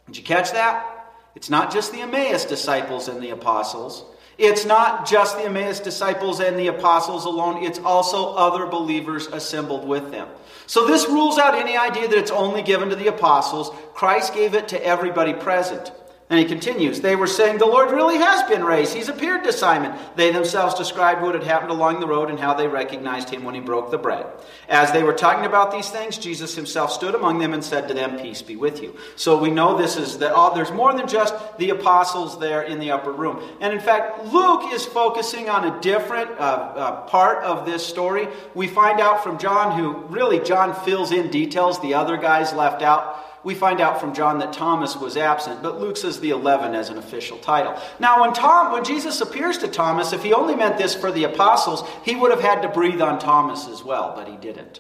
Did 0.08 0.18
you 0.18 0.24
catch 0.24 0.52
that? 0.52 1.14
It's 1.36 1.50
not 1.50 1.72
just 1.72 1.92
the 1.92 2.02
Emmaus 2.02 2.46
disciples 2.46 3.08
and 3.08 3.22
the 3.22 3.32
apostles. 3.32 4.06
It's 4.38 4.66
not 4.66 5.08
just 5.08 5.38
the 5.38 5.46
Emmaus 5.46 5.80
disciples 5.80 6.42
and 6.42 6.60
the 6.60 6.68
apostles 6.68 7.24
alone, 7.24 7.64
it's 7.64 7.80
also 7.80 8.34
other 8.34 8.66
believers 8.66 9.28
assembled 9.28 9.88
with 9.88 10.12
them. 10.12 10.28
So 10.68 10.86
this 10.86 11.08
rules 11.08 11.38
out 11.38 11.56
any 11.56 11.78
idea 11.78 12.08
that 12.08 12.18
it's 12.18 12.32
only 12.32 12.62
given 12.62 12.90
to 12.90 12.96
the 12.96 13.08
apostles. 13.08 13.72
Christ 13.94 14.34
gave 14.34 14.54
it 14.54 14.68
to 14.70 14.86
everybody 14.86 15.34
present. 15.34 15.92
And 16.28 16.40
he 16.40 16.46
continues, 16.46 17.02
they 17.02 17.16
were 17.16 17.28
saying, 17.28 17.60
The 17.60 17.68
Lord 17.68 17.92
really 17.92 18.18
has 18.18 18.50
been 18.50 18.64
raised. 18.64 18.96
He's 18.96 19.10
appeared 19.10 19.44
to 19.44 19.54
Simon. 19.54 19.96
They 20.16 20.32
themselves 20.32 20.74
described 20.74 21.22
what 21.22 21.36
had 21.36 21.44
happened 21.44 21.70
along 21.70 22.00
the 22.00 22.08
road 22.08 22.32
and 22.32 22.40
how 22.40 22.56
they 22.56 22.68
recognized 22.68 23.30
him 23.30 23.44
when 23.44 23.54
he 23.54 23.62
broke 23.62 23.92
the 23.92 24.00
bread. 24.00 24.26
As 24.68 24.92
they 24.92 25.04
were 25.04 25.14
talking 25.14 25.46
about 25.46 25.72
these 25.72 25.92
things, 25.92 26.18
Jesus 26.18 26.56
himself 26.56 26.92
stood 26.92 27.14
among 27.14 27.38
them 27.38 27.54
and 27.54 27.64
said 27.64 27.88
to 27.88 27.94
them, 27.94 28.20
Peace 28.20 28.42
be 28.42 28.56
with 28.56 28.82
you. 28.82 28.98
So 29.16 29.38
we 29.38 29.52
know 29.52 29.78
this 29.78 29.98
is 29.98 30.18
that 30.18 30.32
all, 30.32 30.56
there's 30.56 30.72
more 30.72 30.94
than 30.94 31.08
just 31.08 31.36
the 31.60 31.70
apostles 31.70 32.40
there 32.40 32.64
in 32.64 32.80
the 32.80 32.90
upper 32.90 33.12
room. 33.12 33.48
And 33.62 33.72
in 33.72 33.80
fact, 33.80 34.26
Luke 34.26 34.74
is 34.74 34.84
focusing 34.84 35.48
on 35.48 35.78
a 35.78 35.80
different 35.80 36.32
uh, 36.32 36.44
uh, 36.44 37.02
part 37.02 37.44
of 37.44 37.68
this 37.68 37.86
story. 37.86 38.28
We 38.56 38.68
find 38.68 39.00
out 39.00 39.24
from 39.24 39.38
John, 39.38 39.78
who 39.78 39.94
really, 40.08 40.40
John 40.40 40.74
fills 40.86 41.12
in 41.12 41.30
details 41.30 41.80
the 41.82 41.94
other 41.94 42.18
guys 42.18 42.52
left 42.52 42.82
out 42.82 43.25
we 43.46 43.54
find 43.54 43.80
out 43.80 44.02
from 44.02 44.14
John 44.14 44.40
that 44.40 44.52
Thomas 44.52 44.98
was 44.98 45.16
absent, 45.16 45.62
but 45.62 45.80
Luke 45.80 45.96
says 45.96 46.20
the 46.20 46.32
11 46.32 46.74
as 46.74 46.90
an 46.90 46.98
official 46.98 47.38
title. 47.38 47.80
Now, 48.00 48.22
when, 48.22 48.34
Tom, 48.34 48.74
when 48.74 48.84
Jesus 48.84 49.22
appears 49.22 49.60
to 49.60 49.68
Thomas, 49.68 50.14
if 50.14 50.24
he 50.24 50.34
only 50.34 50.56
meant 50.56 50.80
this 50.80 50.96
for 50.96 51.12
the 51.12 51.26
apostles, 51.26 51.88
he 52.04 52.16
would 52.16 52.32
have 52.32 52.42
had 52.42 52.62
to 52.64 52.68
breathe 52.68 53.02
on 53.02 53.20
Thomas 53.20 53.68
as 53.68 53.84
well, 53.84 54.14
but 54.16 54.28
he 54.28 54.36
didn't. 54.36 54.80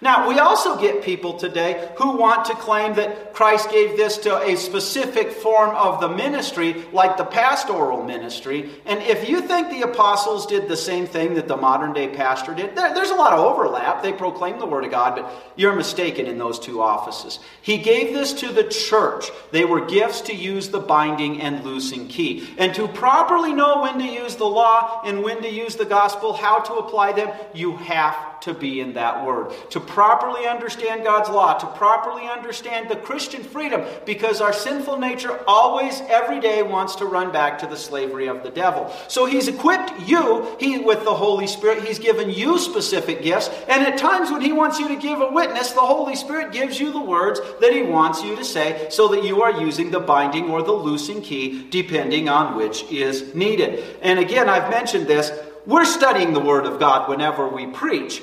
Now, 0.00 0.28
we 0.28 0.38
also 0.38 0.78
get 0.80 1.02
people 1.02 1.34
today 1.34 1.90
who 1.96 2.16
want 2.16 2.44
to 2.46 2.54
claim 2.54 2.94
that 2.94 3.32
Christ 3.32 3.70
gave 3.70 3.96
this 3.96 4.18
to 4.18 4.42
a 4.42 4.56
specific 4.56 5.32
form 5.32 5.74
of 5.74 6.00
the 6.00 6.08
ministry, 6.08 6.84
like 6.92 7.16
the 7.16 7.24
pastoral 7.24 8.02
ministry. 8.02 8.70
And 8.84 9.02
if 9.02 9.28
you 9.28 9.40
think 9.40 9.70
the 9.70 9.82
apostles 9.82 10.46
did 10.46 10.68
the 10.68 10.76
same 10.76 11.06
thing 11.06 11.34
that 11.34 11.48
the 11.48 11.56
modern 11.56 11.92
day 11.92 12.08
pastor 12.08 12.54
did, 12.54 12.76
there, 12.76 12.94
there's 12.94 13.10
a 13.10 13.14
lot 13.14 13.32
of 13.32 13.40
overlap. 13.40 14.02
They 14.02 14.12
proclaim 14.12 14.58
the 14.58 14.66
Word 14.66 14.84
of 14.84 14.90
God, 14.90 15.16
but 15.16 15.52
you're 15.56 15.74
mistaken 15.74 16.26
in 16.26 16.38
those 16.38 16.58
two 16.58 16.82
offices. 16.82 17.38
He 17.62 17.78
gave 17.78 18.12
this 18.12 18.32
to 18.34 18.52
the 18.52 18.64
church. 18.64 19.30
They 19.50 19.64
were 19.64 19.84
gifts 19.84 20.20
to 20.22 20.34
use 20.34 20.68
the 20.68 20.80
binding 20.80 21.40
and 21.40 21.64
loosing 21.64 22.08
key. 22.08 22.48
And 22.58 22.74
to 22.74 22.86
properly 22.88 23.54
know 23.54 23.82
when 23.82 23.98
to 23.98 24.04
use 24.04 24.36
the 24.36 24.44
law 24.44 25.02
and 25.04 25.22
when 25.22 25.42
to 25.42 25.50
use 25.50 25.76
the 25.76 25.84
gospel, 25.84 26.34
how 26.34 26.60
to 26.60 26.74
apply 26.74 27.12
them, 27.12 27.30
you 27.54 27.76
have 27.76 28.35
to 28.42 28.54
be 28.54 28.80
in 28.80 28.94
that 28.94 29.24
word. 29.24 29.52
To 29.70 29.80
properly 29.80 30.46
understand 30.46 31.04
God's 31.04 31.28
law, 31.28 31.58
to 31.58 31.66
properly 31.66 32.26
understand 32.28 32.88
the 32.88 32.96
Christian 32.96 33.42
freedom, 33.42 33.84
because 34.04 34.40
our 34.40 34.52
sinful 34.52 34.98
nature 34.98 35.40
always, 35.46 36.00
every 36.08 36.40
day, 36.40 36.62
wants 36.62 36.96
to 36.96 37.06
run 37.06 37.32
back 37.32 37.58
to 37.58 37.66
the 37.66 37.76
slavery 37.76 38.26
of 38.28 38.42
the 38.42 38.50
devil. 38.50 38.92
So 39.08 39.26
He's 39.26 39.48
equipped 39.48 40.08
you 40.08 40.56
he, 40.58 40.78
with 40.78 41.04
the 41.04 41.14
Holy 41.14 41.46
Spirit. 41.46 41.84
He's 41.84 41.98
given 41.98 42.30
you 42.30 42.58
specific 42.58 43.22
gifts. 43.22 43.48
And 43.68 43.82
at 43.82 43.98
times 43.98 44.30
when 44.30 44.40
He 44.40 44.52
wants 44.52 44.78
you 44.78 44.88
to 44.88 44.96
give 44.96 45.20
a 45.20 45.32
witness, 45.32 45.72
the 45.72 45.80
Holy 45.80 46.16
Spirit 46.16 46.52
gives 46.52 46.78
you 46.78 46.92
the 46.92 47.00
words 47.00 47.40
that 47.60 47.72
He 47.72 47.82
wants 47.82 48.22
you 48.22 48.36
to 48.36 48.44
say 48.44 48.88
so 48.90 49.08
that 49.08 49.24
you 49.24 49.42
are 49.42 49.60
using 49.60 49.90
the 49.90 50.00
binding 50.00 50.50
or 50.50 50.62
the 50.62 50.72
loosing 50.72 51.22
key, 51.22 51.66
depending 51.70 52.28
on 52.28 52.56
which 52.56 52.84
is 52.90 53.34
needed. 53.34 53.84
And 54.02 54.18
again, 54.18 54.48
I've 54.48 54.70
mentioned 54.70 55.06
this. 55.06 55.30
We're 55.66 55.84
studying 55.84 56.32
the 56.32 56.40
Word 56.40 56.64
of 56.64 56.78
God 56.78 57.08
whenever 57.08 57.48
we 57.48 57.66
preach. 57.66 58.22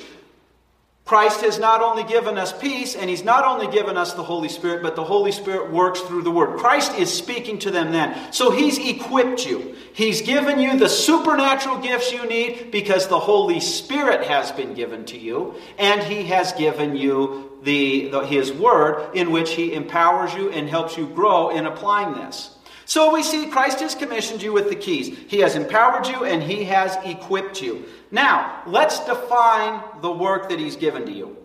Christ 1.04 1.42
has 1.42 1.58
not 1.58 1.82
only 1.82 2.02
given 2.02 2.38
us 2.38 2.50
peace, 2.58 2.96
and 2.96 3.10
He's 3.10 3.22
not 3.22 3.44
only 3.44 3.70
given 3.70 3.98
us 3.98 4.14
the 4.14 4.22
Holy 4.22 4.48
Spirit, 4.48 4.82
but 4.82 4.96
the 4.96 5.04
Holy 5.04 5.32
Spirit 5.32 5.70
works 5.70 6.00
through 6.00 6.22
the 6.22 6.30
Word. 6.30 6.58
Christ 6.58 6.94
is 6.98 7.12
speaking 7.12 7.58
to 7.58 7.70
them 7.70 7.92
then. 7.92 8.32
So 8.32 8.50
He's 8.50 8.78
equipped 8.78 9.44
you. 9.44 9.76
He's 9.92 10.22
given 10.22 10.58
you 10.58 10.78
the 10.78 10.88
supernatural 10.88 11.78
gifts 11.80 12.10
you 12.10 12.26
need 12.26 12.70
because 12.70 13.06
the 13.08 13.20
Holy 13.20 13.60
Spirit 13.60 14.26
has 14.26 14.50
been 14.50 14.72
given 14.72 15.04
to 15.06 15.18
you, 15.18 15.56
and 15.78 16.02
He 16.02 16.24
has 16.24 16.54
given 16.54 16.96
you 16.96 17.52
the, 17.62 18.08
the 18.08 18.20
His 18.20 18.50
Word 18.50 19.14
in 19.14 19.30
which 19.30 19.50
He 19.50 19.74
empowers 19.74 20.32
you 20.32 20.48
and 20.48 20.70
helps 20.70 20.96
you 20.96 21.06
grow 21.06 21.50
in 21.50 21.66
applying 21.66 22.14
this. 22.14 22.56
So 22.86 23.12
we 23.12 23.22
see 23.22 23.46
Christ 23.46 23.80
has 23.80 23.94
commissioned 23.94 24.42
you 24.42 24.52
with 24.52 24.68
the 24.68 24.76
keys. 24.76 25.16
He 25.28 25.40
has 25.40 25.56
empowered 25.56 26.06
you 26.06 26.24
and 26.24 26.42
he 26.42 26.64
has 26.64 26.96
equipped 27.04 27.62
you. 27.62 27.86
Now, 28.10 28.62
let's 28.66 29.04
define 29.04 29.82
the 30.02 30.12
work 30.12 30.48
that 30.50 30.58
he's 30.58 30.76
given 30.76 31.06
to 31.06 31.12
you. 31.12 31.36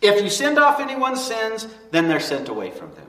If 0.00 0.22
you 0.22 0.30
send 0.30 0.58
off 0.58 0.80
anyone's 0.80 1.22
sins, 1.22 1.68
then 1.90 2.08
they're 2.08 2.20
sent 2.20 2.48
away 2.48 2.70
from 2.70 2.94
them. 2.94 3.06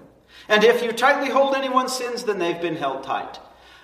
And 0.47 0.63
if 0.63 0.83
you 0.83 0.91
tightly 0.91 1.29
hold 1.29 1.55
anyone's 1.55 1.93
sins, 1.93 2.24
then 2.24 2.39
they've 2.39 2.62
been 2.62 2.75
held 2.75 3.03
tight. 3.03 3.39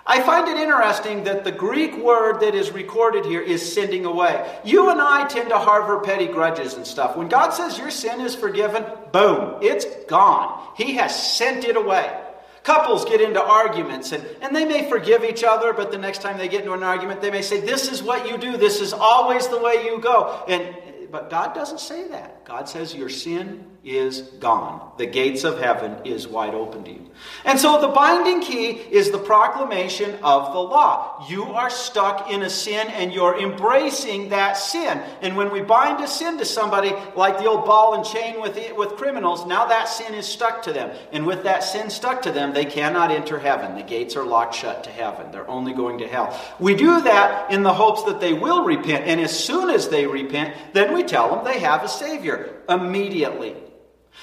I 0.06 0.22
find 0.22 0.48
it 0.48 0.58
interesting 0.58 1.24
that 1.26 1.44
the 1.44 1.52
Greek 1.52 1.96
word 1.98 2.40
that 2.40 2.56
is 2.56 2.72
recorded 2.72 3.26
here 3.26 3.42
is 3.42 3.74
sending 3.74 4.06
away. 4.06 4.60
You 4.64 4.90
and 4.90 5.00
I 5.00 5.28
tend 5.28 5.50
to 5.50 5.58
harbor 5.58 6.00
petty 6.00 6.28
grudges 6.28 6.74
and 6.74 6.86
stuff. 6.86 7.16
When 7.16 7.28
God 7.28 7.52
says 7.52 7.78
your 7.78 7.92
sin 7.92 8.20
is 8.20 8.36
forgiven, 8.36 8.84
boom, 9.12 9.60
it's 9.62 9.86
gone. 10.06 10.68
He 10.76 10.94
has 10.96 11.34
sent 11.36 11.66
it 11.66 11.76
away. 11.76 12.21
Couples 12.64 13.06
get 13.06 13.22
into 13.22 13.42
arguments 13.42 14.12
and, 14.12 14.24
and 14.42 14.56
they 14.56 14.66
may 14.66 14.88
forgive 14.88 15.24
each 15.24 15.44
other, 15.44 15.74
but 15.74 15.92
the 15.92 15.98
next 15.98 16.22
time 16.22 16.38
they 16.38 16.48
get 16.48 16.62
into 16.62 16.74
an 16.74 16.84
argument, 16.84 17.20
they 17.20 17.32
may 17.32 17.42
say, 17.42 17.60
This 17.60 17.92
is 17.92 18.04
what 18.04 18.30
you 18.30 18.38
do. 18.38 18.56
This 18.56 18.82
is 18.82 18.94
always 18.94 19.48
the 19.48 19.58
way 19.58 19.84
you 19.84 20.00
go. 20.00 20.44
And 20.48 20.76
but 21.12 21.30
God 21.30 21.54
doesn't 21.54 21.80
say 21.80 22.08
that. 22.08 22.46
God 22.46 22.70
says 22.70 22.96
your 22.96 23.10
sin 23.10 23.66
is 23.84 24.22
gone. 24.40 24.92
The 24.98 25.08
gates 25.08 25.44
of 25.44 25.60
heaven 25.60 26.06
is 26.06 26.28
wide 26.28 26.54
open 26.54 26.84
to 26.84 26.92
you. 26.92 27.10
And 27.46 27.60
so 27.60 27.82
the 27.82 27.88
binding 27.88 28.42
key 28.42 28.70
is 28.70 29.10
the 29.10 29.18
proclamation 29.18 30.16
of 30.24 30.54
the 30.54 30.60
law. 30.60 31.26
You 31.28 31.46
are 31.46 31.70
stuck 31.70 32.30
in 32.30 32.44
a 32.44 32.50
sin 32.50 32.88
and 32.90 33.12
you're 33.12 33.40
embracing 33.40 34.30
that 34.30 34.54
sin. 34.54 35.02
And 35.22 35.36
when 35.36 35.52
we 35.52 35.62
bind 35.62 36.04
a 36.04 36.08
sin 36.08 36.38
to 36.38 36.46
somebody, 36.46 36.92
like 37.16 37.40
the 37.40 37.46
old 37.46 37.66
ball 37.66 37.96
and 37.96 38.06
chain 38.06 38.40
with, 38.40 38.58
with 38.78 38.90
criminals, 38.98 39.48
now 39.48 39.66
that 39.66 39.88
sin 39.88 40.14
is 40.14 40.28
stuck 40.28 40.62
to 40.64 40.74
them. 40.74 40.96
And 41.12 41.26
with 41.26 41.44
that 41.44 41.64
sin 41.64 41.90
stuck 41.90 42.22
to 42.24 42.32
them, 42.32 42.54
they 42.54 42.66
cannot 42.66 43.10
enter 43.10 43.40
heaven. 43.40 43.76
The 43.76 43.84
gates 43.84 44.16
are 44.16 44.26
locked 44.26 44.54
shut 44.54 44.84
to 44.84 44.92
heaven. 44.92 45.32
They're 45.32 45.50
only 45.50 45.74
going 45.74 45.98
to 46.00 46.08
hell. 46.08 46.40
We 46.60 46.76
do 46.76 47.02
that 47.02 47.52
in 47.52 47.64
the 47.64 47.74
hopes 47.74 48.04
that 48.04 48.20
they 48.20 48.34
will 48.34 48.64
repent. 48.64 49.06
And 49.06 49.20
as 49.20 49.38
soon 49.38 49.72
as 49.72 49.90
they 49.90 50.06
repent, 50.06 50.56
then 50.74 50.94
we 50.94 51.01
tell 51.04 51.36
them 51.36 51.46
they 51.46 51.60
have 51.60 51.84
a 51.84 51.88
Savior 51.88 52.62
immediately. 52.68 53.56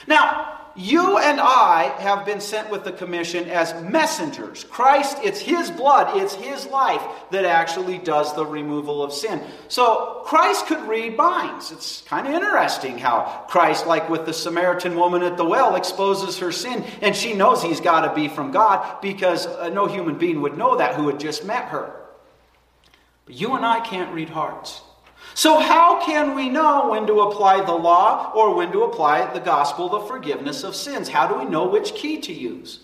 Now, 0.07 0.59
you 0.79 1.19
and 1.19 1.41
I 1.41 1.93
have 1.99 2.25
been 2.25 2.41
sent 2.41 2.71
with 2.71 2.85
the 2.85 2.93
commission 2.93 3.51
as 3.51 3.75
messengers. 3.83 4.63
Christ, 4.63 5.19
it's 5.25 5.41
His 5.41 5.73
blood, 5.73 6.17
it's 6.17 6.35
His 6.35 6.67
life 6.67 7.03
that 7.33 7.45
actually 7.45 7.99
does 7.99 8.33
the 8.37 8.47
removal 8.47 9.03
of 9.03 9.13
sin. 9.13 9.43
So 9.67 10.23
Christ 10.25 10.67
could 10.67 10.81
read 10.87 11.17
minds. 11.17 11.73
It's 11.73 12.03
kind 12.03 12.29
of 12.29 12.33
interesting 12.33 12.97
how 12.97 13.45
Christ, 13.49 13.89
like 13.89 14.09
with 14.09 14.25
the 14.25 14.33
Samaritan 14.33 14.95
woman 14.95 15.25
at 15.25 15.37
the 15.37 15.45
well, 15.45 15.75
exposes 15.75 16.39
her 16.39 16.53
sin, 16.53 16.85
and 17.03 17.17
she 17.17 17.35
knows 17.35 17.61
He's 17.61 17.81
got 17.81 18.03
to 18.03 18.15
be 18.15 18.29
from 18.29 18.53
God 18.53 19.01
because 19.03 19.47
uh, 19.47 19.71
no 19.71 19.87
human 19.87 20.17
being 20.17 20.43
would 20.43 20.57
know 20.57 20.77
that 20.77 20.95
who 20.95 21.09
had 21.09 21.19
just 21.19 21.45
met 21.45 21.65
her. 21.71 21.93
But 23.27 23.35
you 23.35 23.57
and 23.57 23.67
I 23.67 23.81
can't 23.81 24.15
read 24.15 24.29
hearts. 24.29 24.81
So, 25.35 25.61
how 25.61 26.05
can 26.05 26.35
we 26.35 26.49
know 26.49 26.91
when 26.91 27.07
to 27.07 27.21
apply 27.21 27.65
the 27.65 27.73
law 27.73 28.33
or 28.35 28.55
when 28.55 28.73
to 28.73 28.83
apply 28.83 29.33
the 29.33 29.41
gospel, 29.41 29.89
the 29.89 30.01
forgiveness 30.01 30.65
of 30.65 30.75
sins? 30.75 31.09
How 31.09 31.29
do 31.29 31.39
we 31.39 31.45
know 31.45 31.69
which 31.69 31.95
key 31.95 32.21
to 32.23 32.33
use? 32.33 32.81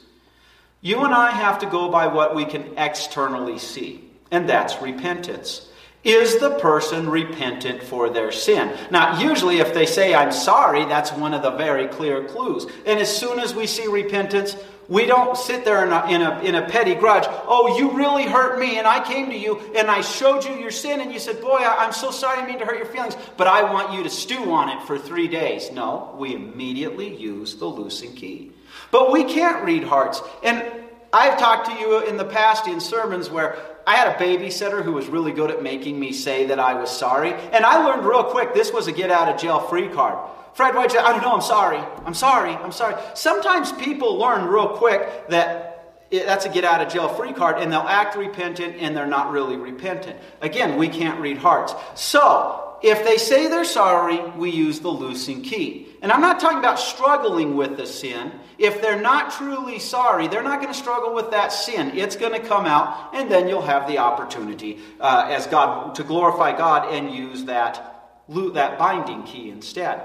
You 0.81 1.01
and 1.05 1.15
I 1.15 1.31
have 1.31 1.59
to 1.61 1.67
go 1.67 1.89
by 1.91 2.07
what 2.07 2.35
we 2.37 2.45
can 2.45 2.77
externally 2.79 3.59
see, 3.59 4.05
and 4.31 4.49
that's 4.49 4.81
repentance. 4.81 5.69
Is 6.05 6.39
the 6.39 6.51
person 6.59 7.09
repentant 7.09 7.83
for 7.83 8.11
their 8.11 8.31
sin? 8.31 8.77
Now, 8.91 9.19
usually, 9.19 9.61
if 9.61 9.73
they 9.73 9.87
say, 9.87 10.15
I'm 10.15 10.31
sorry, 10.31 10.85
that's 10.85 11.11
one 11.13 11.33
of 11.33 11.43
the 11.43 11.53
very 11.53 11.89
clear 11.89 12.25
clues. 12.25 12.67
And 12.85 13.01
as 13.01 13.15
soon 13.15 13.41
as 13.41 13.55
we 13.55 13.67
see 13.67 13.87
repentance, 13.87 14.55
we 14.89 15.07
don't 15.07 15.37
sit 15.37 15.65
there 15.65 15.85
in 15.85 15.93
a, 15.93 16.07
in, 16.09 16.23
a, 16.23 16.41
in 16.41 16.55
a 16.55 16.69
petty 16.69 16.95
grudge. 16.95 17.25
Oh, 17.47 17.79
you 17.79 17.93
really 17.93 18.25
hurt 18.25 18.59
me, 18.59 18.79
and 18.79 18.87
I 18.87 19.03
came 19.03 19.31
to 19.31 19.37
you 19.37 19.59
and 19.77 19.91
I 19.91 20.01
showed 20.03 20.45
you 20.45 20.55
your 20.55 20.71
sin, 20.71 21.01
and 21.01 21.13
you 21.13 21.19
said, 21.19 21.41
Boy, 21.41 21.57
I, 21.57 21.85
am 21.85 21.93
so 21.93 22.11
sorry 22.11 22.43
I 22.43 22.47
mean 22.47 22.59
to 22.59 22.67
hurt 22.67 22.77
your 22.77 22.87
feelings, 22.87 23.17
but 23.37 23.47
I 23.47 23.73
want 23.73 23.93
you 23.93 24.03
to 24.03 24.11
stew 24.11 24.53
on 24.53 24.69
it 24.69 24.83
for 24.87 24.99
three 24.99 25.29
days. 25.29 25.73
No, 25.73 26.15
we 26.19 26.35
immediately 26.35 27.15
use 27.17 27.55
the 27.57 27.67
loosing 27.67 28.15
key. 28.15 28.53
But 28.91 29.11
we 29.11 29.25
can't 29.25 29.65
read 29.65 29.85
hearts. 29.85 30.21
And 30.43 30.65
I've 31.13 31.39
talked 31.39 31.67
to 31.71 31.75
you 31.75 32.05
in 32.07 32.17
the 32.17 32.25
past 32.25 32.67
in 32.67 32.81
sermons 32.81 33.31
where 33.31 33.57
I 33.87 33.97
had 33.97 34.09
a 34.09 34.15
babysitter 34.15 34.83
who 34.83 34.93
was 34.93 35.09
really 35.09 35.33
good 35.33 35.51
at 35.51 35.63
making 35.63 35.99
me 35.99 36.13
say 36.13 36.47
that 36.47 36.59
I 36.59 36.75
was 36.75 36.91
sorry. 36.91 37.33
And 37.33 37.65
I 37.65 37.85
learned 37.85 38.07
real 38.07 38.25
quick 38.25 38.55
this 38.55 38.73
was 38.73 38.87
a 38.87 38.93
get 38.93 39.11
out 39.11 39.29
of 39.29 39.41
jail 39.41 39.61
free 39.61 39.89
card. 39.89 40.19
Fred 40.55 40.75
White 40.75 40.97
I 40.97 41.13
don't 41.13 41.23
know, 41.23 41.33
I'm 41.33 41.43
sorry. 41.43 41.79
I'm 42.07 42.15
sorry. 42.15 42.53
I'm 42.53 42.73
sorry. 42.73 42.95
Sometimes 43.15 43.73
people 43.73 44.17
learn 44.17 44.49
real 44.49 44.69
quick 44.69 45.29
that 45.29 45.75
that's 46.11 46.45
a 46.45 46.49
get 46.49 46.65
out 46.65 46.81
of 46.81 46.93
jail 46.93 47.09
free 47.09 47.33
card 47.33 47.59
and 47.59 47.73
they'll 47.73 47.81
act 47.81 48.17
repentant 48.17 48.77
and 48.79 48.97
they're 48.97 49.07
not 49.07 49.33
really 49.33 49.57
repentant. 49.57 50.19
Again, 50.41 50.79
we 50.79 50.89
can't 50.89 51.21
read 51.21 51.39
hearts. 51.39 51.75
So, 51.95 52.79
if 52.83 53.03
they 53.05 53.17
say 53.17 53.49
they're 53.49 53.65
sorry, 53.65 54.21
we 54.33 54.51
use 54.51 54.81
the 54.81 54.91
loosing 54.91 55.43
key. 55.43 55.89
And 56.03 56.13
I'm 56.13 56.21
not 56.21 56.39
talking 56.39 56.59
about 56.59 56.79
struggling 56.79 57.57
with 57.57 57.77
the 57.79 57.87
sin. 57.87 58.31
If 58.59 58.81
they're 58.81 59.01
not 59.01 59.33
truly 59.33 59.79
sorry, 59.79 60.29
they're 60.29 60.43
not 60.43 60.61
going 60.61 60.73
to 60.73 60.79
struggle 60.79 61.15
with 61.15 61.31
that 61.33 61.53
sin. 61.53 61.97
It's 61.97 62.17
going 62.17 62.41
to 62.41 62.47
come 62.47 62.67
out, 62.67 63.15
and 63.15 63.31
then 63.31 63.49
you'll 63.49 63.63
have 63.63 63.89
the 63.89 63.99
opportunity 63.99 64.79
uh, 65.01 65.27
as 65.29 65.47
God 65.47 65.95
to 65.97 66.05
glorify 66.05 66.57
God 66.57 66.93
and 66.93 67.13
use 67.13 67.45
that 67.45 67.91
that 68.29 68.79
binding 68.79 69.23
key 69.25 69.51
instead. 69.51 70.01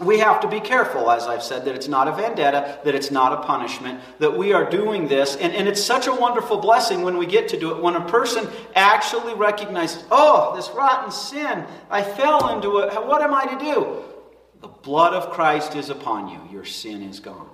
we 0.00 0.18
have 0.18 0.40
to 0.40 0.48
be 0.48 0.58
careful, 0.58 1.08
as 1.08 1.24
I've 1.24 1.42
said, 1.42 1.64
that 1.66 1.74
it's 1.76 1.86
not 1.86 2.08
a 2.08 2.12
vendetta, 2.12 2.80
that 2.84 2.94
it's 2.96 3.12
not 3.12 3.32
a 3.32 3.46
punishment, 3.46 4.00
that 4.18 4.36
we 4.36 4.52
are 4.52 4.68
doing 4.68 5.06
this. 5.06 5.36
And, 5.36 5.54
and 5.54 5.68
it's 5.68 5.82
such 5.82 6.08
a 6.08 6.12
wonderful 6.12 6.58
blessing 6.58 7.02
when 7.02 7.16
we 7.16 7.26
get 7.26 7.48
to 7.50 7.58
do 7.58 7.70
it. 7.70 7.80
When 7.80 7.94
a 7.94 8.04
person 8.08 8.48
actually 8.74 9.34
recognizes, 9.34 10.02
oh, 10.10 10.54
this 10.56 10.68
rotten 10.70 11.12
sin, 11.12 11.64
I 11.90 12.02
fell 12.02 12.56
into 12.56 12.78
it. 12.78 12.92
What 13.06 13.22
am 13.22 13.32
I 13.32 13.46
to 13.46 13.58
do? 13.58 14.02
The 14.64 14.70
blood 14.70 15.12
of 15.12 15.28
Christ 15.28 15.76
is 15.76 15.90
upon 15.90 16.30
you. 16.30 16.40
Your 16.50 16.64
sin 16.64 17.02
is 17.02 17.20
gone. 17.20 17.50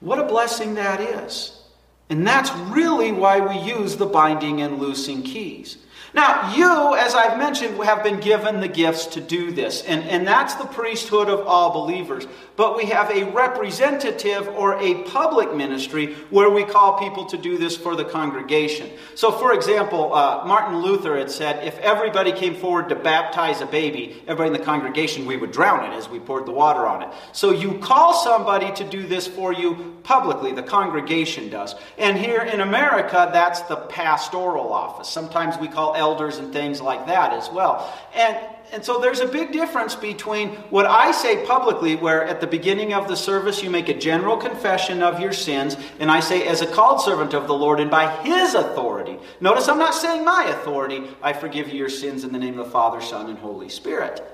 What 0.00 0.18
a 0.18 0.24
blessing 0.24 0.74
that 0.74 1.00
is. 1.00 1.62
And 2.10 2.26
that's 2.26 2.50
really 2.72 3.12
why 3.12 3.38
we 3.38 3.60
use 3.60 3.96
the 3.96 4.04
binding 4.04 4.62
and 4.62 4.80
loosing 4.80 5.22
keys. 5.22 5.78
Now, 6.14 6.54
you, 6.54 6.94
as 6.94 7.16
I've 7.16 7.38
mentioned, 7.38 7.76
have 7.82 8.04
been 8.04 8.20
given 8.20 8.60
the 8.60 8.68
gifts 8.68 9.06
to 9.06 9.20
do 9.20 9.50
this, 9.50 9.82
and, 9.82 10.04
and 10.04 10.24
that's 10.24 10.54
the 10.54 10.64
priesthood 10.64 11.28
of 11.28 11.44
all 11.44 11.72
believers. 11.72 12.28
But 12.54 12.76
we 12.76 12.84
have 12.86 13.10
a 13.10 13.24
representative 13.32 14.46
or 14.50 14.78
a 14.80 15.02
public 15.02 15.52
ministry 15.56 16.14
where 16.30 16.50
we 16.50 16.62
call 16.62 17.00
people 17.00 17.24
to 17.26 17.36
do 17.36 17.58
this 17.58 17.76
for 17.76 17.96
the 17.96 18.04
congregation. 18.04 18.90
So, 19.16 19.32
for 19.32 19.54
example, 19.54 20.14
uh, 20.14 20.44
Martin 20.46 20.78
Luther 20.82 21.18
had 21.18 21.32
said 21.32 21.66
if 21.66 21.76
everybody 21.80 22.30
came 22.30 22.54
forward 22.54 22.88
to 22.90 22.94
baptize 22.94 23.60
a 23.60 23.66
baby, 23.66 24.22
everybody 24.28 24.54
in 24.54 24.60
the 24.60 24.64
congregation, 24.64 25.26
we 25.26 25.36
would 25.36 25.50
drown 25.50 25.92
it 25.92 25.96
as 25.96 26.08
we 26.08 26.20
poured 26.20 26.46
the 26.46 26.52
water 26.52 26.86
on 26.86 27.02
it. 27.02 27.08
So, 27.32 27.50
you 27.50 27.78
call 27.78 28.14
somebody 28.14 28.70
to 28.74 28.88
do 28.88 29.04
this 29.04 29.26
for 29.26 29.52
you 29.52 29.94
publicly, 30.04 30.52
the 30.52 30.62
congregation 30.62 31.48
does. 31.48 31.74
And 31.98 32.16
here 32.16 32.42
in 32.42 32.60
America, 32.60 33.30
that's 33.32 33.62
the 33.62 33.76
pastoral 33.76 34.72
office. 34.72 35.08
Sometimes 35.08 35.58
we 35.58 35.66
call 35.66 35.96
elders 36.04 36.36
and 36.38 36.52
things 36.52 36.80
like 36.80 37.06
that 37.06 37.32
as 37.32 37.48
well. 37.50 37.74
And 38.14 38.36
and 38.72 38.84
so 38.84 38.98
there's 38.98 39.20
a 39.20 39.28
big 39.28 39.52
difference 39.52 39.94
between 39.94 40.48
what 40.70 40.86
I 40.86 41.12
say 41.12 41.46
publicly, 41.46 41.94
where 41.94 42.24
at 42.24 42.40
the 42.40 42.46
beginning 42.46 42.92
of 42.92 43.06
the 43.06 43.16
service 43.16 43.62
you 43.62 43.70
make 43.70 43.88
a 43.88 43.94
general 43.94 44.36
confession 44.36 45.00
of 45.00 45.20
your 45.20 45.32
sins, 45.32 45.76
and 46.00 46.10
I 46.10 46.18
say, 46.20 46.48
as 46.48 46.60
a 46.60 46.66
called 46.66 47.00
servant 47.00 47.34
of 47.34 47.46
the 47.46 47.54
Lord 47.54 47.78
and 47.78 47.90
by 47.90 48.10
His 48.22 48.54
authority. 48.54 49.16
Notice 49.40 49.68
I'm 49.68 49.78
not 49.78 49.94
saying 49.94 50.24
my 50.24 50.46
authority, 50.48 51.04
I 51.22 51.32
forgive 51.32 51.68
you 51.68 51.78
your 51.78 51.88
sins 51.88 52.24
in 52.24 52.32
the 52.32 52.38
name 52.38 52.58
of 52.58 52.66
the 52.66 52.72
Father, 52.72 53.00
Son, 53.00 53.30
and 53.30 53.38
Holy 53.38 53.68
Spirit. 53.68 54.33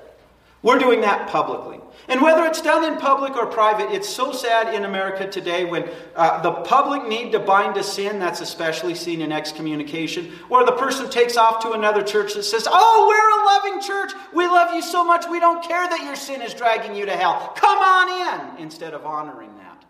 We're 0.63 0.79
doing 0.79 1.01
that 1.03 1.29
publicly. 1.29 1.81
And 2.09 2.21
whether 2.21 2.45
it's 2.45 2.61
done 2.61 2.85
in 2.85 2.99
public 2.99 3.37
or 3.37 3.47
private, 3.47 3.93
it's 3.93 4.09
so 4.09 4.33
sad 4.33 4.75
in 4.75 4.85
America 4.85 5.31
today 5.31 5.65
when 5.65 5.89
uh, 6.17 6.43
the 6.43 6.51
public 6.51 7.07
need 7.07 7.33
to 7.33 7.39
bind 7.39 7.77
a 7.77 7.83
sin, 7.83 8.19
that's 8.19 8.41
especially 8.41 8.95
seen 8.95 9.23
in 9.23 9.31
excommunication, 9.31 10.33
or 10.49 10.67
the 10.67 10.73
person 10.73 11.09
takes 11.09 11.37
off 11.37 11.63
to 11.63 11.73
another 11.73 12.03
church 12.03 12.35
that 12.35 12.43
says, 12.43 12.67
Oh, 12.71 13.07
we're 13.09 13.71
a 13.71 13.71
loving 13.71 13.87
church. 13.87 14.13
We 14.35 14.47
love 14.47 14.75
you 14.75 14.83
so 14.83 15.05
much, 15.05 15.27
we 15.31 15.41
don't 15.41 15.63
care 15.63 15.89
that 15.89 16.03
your 16.05 16.17
sin 16.17 16.43
is 16.43 16.53
dragging 16.53 16.97
you 16.97 17.07
to 17.07 17.17
hell. 17.17 17.53
Come 17.57 17.79
on 17.79 18.57
in, 18.57 18.65
instead 18.65 18.93
of 18.93 19.07
honoring 19.07 19.57
that. 19.59 19.85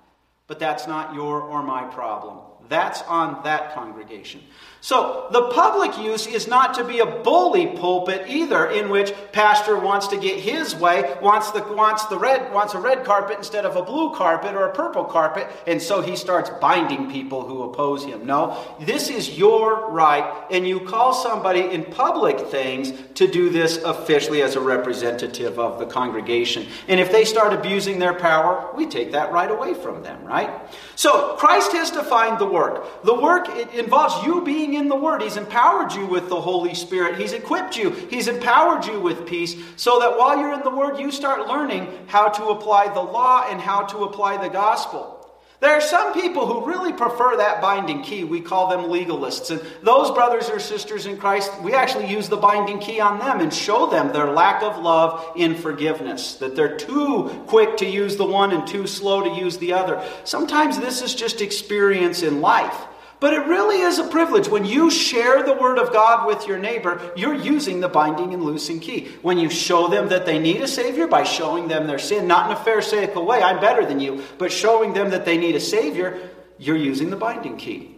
But 0.46 0.58
that's 0.58 0.86
not 0.86 1.14
your 1.14 1.40
or 1.40 1.62
my 1.62 1.84
problem. 1.84 2.38
That's 2.68 3.02
on 3.02 3.42
that 3.44 3.74
congregation. 3.74 4.42
So 4.82 5.26
the 5.30 5.48
public 5.48 5.98
use 5.98 6.26
is 6.26 6.48
not 6.48 6.74
to 6.74 6.84
be 6.84 7.00
a 7.00 7.06
bully 7.06 7.66
pulpit 7.66 8.28
either, 8.28 8.66
in 8.66 8.88
which 8.88 9.12
pastor 9.32 9.78
wants 9.78 10.08
to 10.08 10.16
get 10.16 10.40
his 10.40 10.74
way, 10.74 11.16
wants 11.20 11.50
the 11.50 11.60
wants 11.60 12.06
the 12.06 12.18
red 12.18 12.52
wants 12.52 12.72
a 12.72 12.80
red 12.80 13.04
carpet 13.04 13.36
instead 13.36 13.66
of 13.66 13.76
a 13.76 13.82
blue 13.82 14.14
carpet 14.14 14.54
or 14.54 14.66
a 14.66 14.72
purple 14.72 15.04
carpet, 15.04 15.46
and 15.66 15.82
so 15.82 16.00
he 16.00 16.16
starts 16.16 16.48
binding 16.60 17.10
people 17.10 17.46
who 17.46 17.62
oppose 17.62 18.04
him. 18.04 18.24
No, 18.24 18.56
this 18.80 19.10
is 19.10 19.38
your 19.38 19.90
right, 19.90 20.46
and 20.50 20.66
you 20.66 20.80
call 20.80 21.12
somebody 21.12 21.60
in 21.60 21.84
public 21.84 22.40
things 22.48 22.92
to 23.16 23.26
do 23.26 23.50
this 23.50 23.76
officially 23.84 24.40
as 24.40 24.56
a 24.56 24.60
representative 24.60 25.58
of 25.58 25.78
the 25.78 25.86
congregation. 25.86 26.66
And 26.88 26.98
if 26.98 27.12
they 27.12 27.26
start 27.26 27.52
abusing 27.52 27.98
their 27.98 28.14
power, 28.14 28.70
we 28.74 28.86
take 28.86 29.12
that 29.12 29.30
right 29.30 29.50
away 29.50 29.74
from 29.74 30.02
them, 30.02 30.24
right? 30.24 30.50
So 30.96 31.36
Christ 31.36 31.72
has 31.72 31.90
defined 31.90 32.38
the 32.38 32.46
work. 32.46 33.04
The 33.04 33.14
work 33.14 33.48
it 33.50 33.70
involves 33.74 34.24
you 34.24 34.42
being 34.42 34.69
in 34.74 34.88
the 34.88 34.96
Word. 34.96 35.22
He's 35.22 35.36
empowered 35.36 35.92
you 35.92 36.06
with 36.06 36.28
the 36.28 36.40
Holy 36.40 36.74
Spirit. 36.74 37.18
He's 37.18 37.32
equipped 37.32 37.76
you. 37.76 37.90
He's 37.90 38.28
empowered 38.28 38.84
you 38.86 39.00
with 39.00 39.26
peace 39.26 39.56
so 39.76 40.00
that 40.00 40.18
while 40.18 40.38
you're 40.38 40.52
in 40.52 40.62
the 40.62 40.70
Word, 40.70 40.98
you 40.98 41.10
start 41.10 41.48
learning 41.48 41.88
how 42.06 42.28
to 42.28 42.46
apply 42.46 42.92
the 42.92 43.00
law 43.00 43.46
and 43.48 43.60
how 43.60 43.82
to 43.86 44.04
apply 44.04 44.36
the 44.36 44.48
gospel. 44.48 45.16
There 45.60 45.76
are 45.76 45.82
some 45.82 46.14
people 46.14 46.46
who 46.46 46.66
really 46.66 46.94
prefer 46.94 47.36
that 47.36 47.60
binding 47.60 48.02
key. 48.02 48.24
We 48.24 48.40
call 48.40 48.68
them 48.68 48.90
legalists. 48.90 49.50
And 49.50 49.60
those 49.82 50.10
brothers 50.10 50.48
or 50.48 50.58
sisters 50.58 51.04
in 51.04 51.18
Christ, 51.18 51.52
we 51.60 51.74
actually 51.74 52.06
use 52.06 52.30
the 52.30 52.38
binding 52.38 52.78
key 52.78 52.98
on 52.98 53.18
them 53.18 53.40
and 53.40 53.52
show 53.52 53.86
them 53.86 54.10
their 54.10 54.32
lack 54.32 54.62
of 54.62 54.78
love 54.78 55.32
in 55.36 55.54
forgiveness. 55.54 56.36
That 56.36 56.56
they're 56.56 56.78
too 56.78 57.44
quick 57.46 57.76
to 57.76 57.86
use 57.86 58.16
the 58.16 58.24
one 58.24 58.52
and 58.52 58.66
too 58.66 58.86
slow 58.86 59.22
to 59.22 59.38
use 59.38 59.58
the 59.58 59.74
other. 59.74 60.02
Sometimes 60.24 60.78
this 60.78 61.02
is 61.02 61.14
just 61.14 61.42
experience 61.42 62.22
in 62.22 62.40
life. 62.40 62.86
But 63.20 63.34
it 63.34 63.46
really 63.46 63.82
is 63.82 63.98
a 63.98 64.08
privilege. 64.08 64.48
When 64.48 64.64
you 64.64 64.90
share 64.90 65.42
the 65.42 65.52
Word 65.52 65.78
of 65.78 65.92
God 65.92 66.26
with 66.26 66.48
your 66.48 66.58
neighbor, 66.58 67.12
you're 67.14 67.34
using 67.34 67.80
the 67.80 67.88
binding 67.88 68.32
and 68.32 68.42
loosing 68.42 68.80
key. 68.80 69.08
When 69.20 69.38
you 69.38 69.50
show 69.50 69.88
them 69.88 70.08
that 70.08 70.24
they 70.24 70.38
need 70.38 70.62
a 70.62 70.68
Savior 70.68 71.06
by 71.06 71.24
showing 71.24 71.68
them 71.68 71.86
their 71.86 71.98
sin, 71.98 72.26
not 72.26 72.50
in 72.50 72.56
a 72.56 72.60
pharisaical 72.60 73.26
way, 73.26 73.42
I'm 73.42 73.60
better 73.60 73.84
than 73.84 74.00
you, 74.00 74.22
but 74.38 74.50
showing 74.50 74.94
them 74.94 75.10
that 75.10 75.26
they 75.26 75.36
need 75.36 75.54
a 75.54 75.60
Savior, 75.60 76.30
you're 76.58 76.76
using 76.76 77.10
the 77.10 77.16
binding 77.16 77.58
key. 77.58 77.94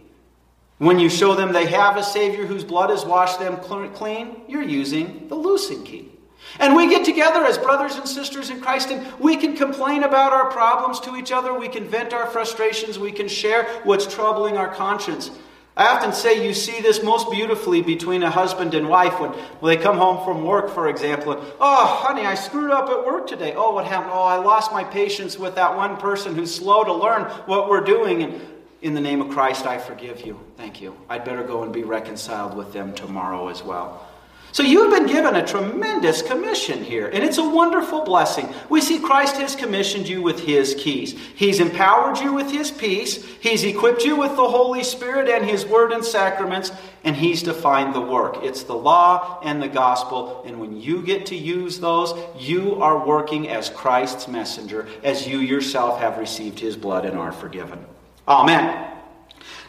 When 0.77 0.99
you 0.99 1.09
show 1.09 1.35
them 1.35 1.53
they 1.53 1.67
have 1.67 1.95
a 1.95 2.03
Savior 2.03 2.45
whose 2.45 2.65
blood 2.65 2.89
has 2.89 3.05
washed 3.05 3.39
them 3.39 3.57
clean, 3.57 4.41
you're 4.49 4.61
using 4.61 5.29
the 5.29 5.35
loosing 5.35 5.85
key. 5.85 6.12
And 6.59 6.75
we 6.75 6.89
get 6.89 7.05
together 7.05 7.45
as 7.45 7.57
brothers 7.57 7.95
and 7.95 8.07
sisters 8.07 8.49
in 8.49 8.61
Christ 8.61 8.91
and 8.91 9.19
we 9.19 9.35
can 9.35 9.55
complain 9.55 10.03
about 10.03 10.33
our 10.33 10.51
problems 10.51 10.99
to 11.01 11.15
each 11.15 11.31
other. 11.31 11.53
We 11.57 11.67
can 11.67 11.85
vent 11.87 12.13
our 12.13 12.27
frustrations. 12.27 12.99
We 12.99 13.11
can 13.11 13.27
share 13.27 13.63
what's 13.83 14.13
troubling 14.13 14.57
our 14.57 14.73
conscience. 14.73 15.31
I 15.75 15.87
often 15.87 16.13
say 16.13 16.45
you 16.45 16.53
see 16.53 16.81
this 16.81 17.01
most 17.01 17.31
beautifully 17.31 17.81
between 17.81 18.21
a 18.21 18.29
husband 18.29 18.75
and 18.75 18.87
wife 18.87 19.19
when, 19.19 19.31
when 19.31 19.75
they 19.75 19.81
come 19.81 19.97
home 19.97 20.23
from 20.23 20.43
work, 20.43 20.69
for 20.69 20.87
example. 20.87 21.33
And, 21.33 21.51
oh, 21.59 21.85
honey, 21.85 22.27
I 22.27 22.35
screwed 22.35 22.69
up 22.69 22.89
at 22.89 23.03
work 23.03 23.25
today. 23.25 23.55
Oh, 23.55 23.73
what 23.73 23.85
happened? 23.85 24.11
Oh, 24.13 24.21
I 24.21 24.37
lost 24.37 24.71
my 24.71 24.83
patience 24.83 25.39
with 25.39 25.55
that 25.55 25.75
one 25.75 25.97
person 25.97 26.35
who's 26.35 26.53
slow 26.53 26.83
to 26.83 26.93
learn 26.93 27.23
what 27.47 27.69
we're 27.69 27.81
doing. 27.81 28.21
And 28.21 28.39
in 28.83 28.93
the 28.93 29.01
name 29.01 29.19
of 29.19 29.31
Christ, 29.31 29.65
I 29.65 29.79
forgive 29.79 30.23
you. 30.23 30.39
Thank 30.57 30.79
you. 30.79 30.95
I'd 31.09 31.25
better 31.25 31.43
go 31.43 31.63
and 31.63 31.73
be 31.73 31.83
reconciled 31.83 32.55
with 32.55 32.71
them 32.71 32.93
tomorrow 32.93 33.47
as 33.47 33.63
well. 33.63 34.07
So 34.53 34.61
you've 34.61 34.91
been 34.91 35.07
given 35.07 35.35
a 35.35 35.45
tremendous 35.45 36.21
commission 36.21 36.83
here, 36.83 37.07
and 37.07 37.23
it's 37.23 37.39
a 37.39 37.49
wonderful 37.49 38.03
blessing. 38.03 38.53
We 38.69 38.81
see 38.81 38.99
Christ 38.99 39.37
has 39.37 39.55
commissioned 39.55 40.07
you 40.07 40.21
with 40.21 40.41
his 40.41 40.75
keys. 40.75 41.17
He's 41.35 41.59
empowered 41.59 42.19
you 42.19 42.33
with 42.33 42.51
his 42.51 42.69
peace, 42.69 43.25
he's 43.39 43.63
equipped 43.63 44.05
you 44.05 44.15
with 44.15 44.35
the 44.35 44.47
Holy 44.47 44.83
Spirit 44.83 45.27
and 45.27 45.43
his 45.43 45.65
word 45.65 45.91
and 45.91 46.05
sacraments, 46.05 46.71
and 47.03 47.15
he's 47.15 47.41
defined 47.41 47.95
the 47.95 48.01
work. 48.01 48.43
It's 48.43 48.61
the 48.61 48.75
law 48.75 49.39
and 49.43 49.59
the 49.59 49.67
gospel, 49.67 50.43
and 50.45 50.59
when 50.59 50.79
you 50.79 51.01
get 51.01 51.25
to 51.27 51.35
use 51.35 51.79
those, 51.79 52.13
you 52.37 52.75
are 52.75 53.03
working 53.03 53.49
as 53.49 53.71
Christ's 53.71 54.27
messenger, 54.27 54.87
as 55.03 55.27
you 55.27 55.39
yourself 55.39 55.99
have 55.99 56.19
received 56.19 56.59
his 56.59 56.77
blood 56.77 57.05
and 57.05 57.17
are 57.17 57.31
forgiven. 57.31 57.83
Amen. 58.27 58.92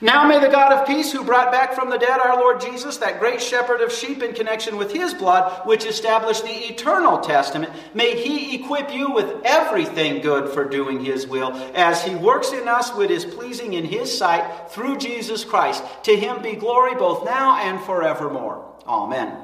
Now 0.04 0.28
may 0.28 0.38
the 0.38 0.48
God 0.48 0.70
of 0.70 0.86
peace, 0.86 1.10
who 1.10 1.24
brought 1.24 1.50
back 1.50 1.72
from 1.72 1.88
the 1.88 1.96
dead 1.96 2.20
our 2.20 2.36
Lord 2.36 2.60
Jesus, 2.60 2.98
that 2.98 3.20
great 3.20 3.40
shepherd 3.40 3.80
of 3.80 3.90
sheep 3.90 4.22
in 4.22 4.34
connection 4.34 4.76
with 4.76 4.92
his 4.92 5.14
blood, 5.14 5.66
which 5.66 5.86
established 5.86 6.44
the 6.44 6.50
eternal 6.50 7.20
testament, 7.20 7.72
may 7.94 8.22
he 8.22 8.54
equip 8.54 8.92
you 8.92 9.12
with 9.12 9.40
everything 9.46 10.20
good 10.20 10.50
for 10.50 10.68
doing 10.68 11.02
his 11.02 11.26
will, 11.26 11.54
as 11.74 12.04
he 12.04 12.14
works 12.16 12.52
in 12.52 12.68
us 12.68 12.94
what 12.94 13.10
is 13.10 13.24
pleasing 13.24 13.72
in 13.72 13.86
his 13.86 14.14
sight 14.14 14.68
through 14.68 14.98
Jesus 14.98 15.42
Christ. 15.42 15.82
To 16.02 16.14
him 16.14 16.42
be 16.42 16.54
glory 16.54 16.94
both 16.96 17.24
now 17.24 17.56
and 17.56 17.80
forevermore. 17.80 18.74
Amen. 18.86 19.43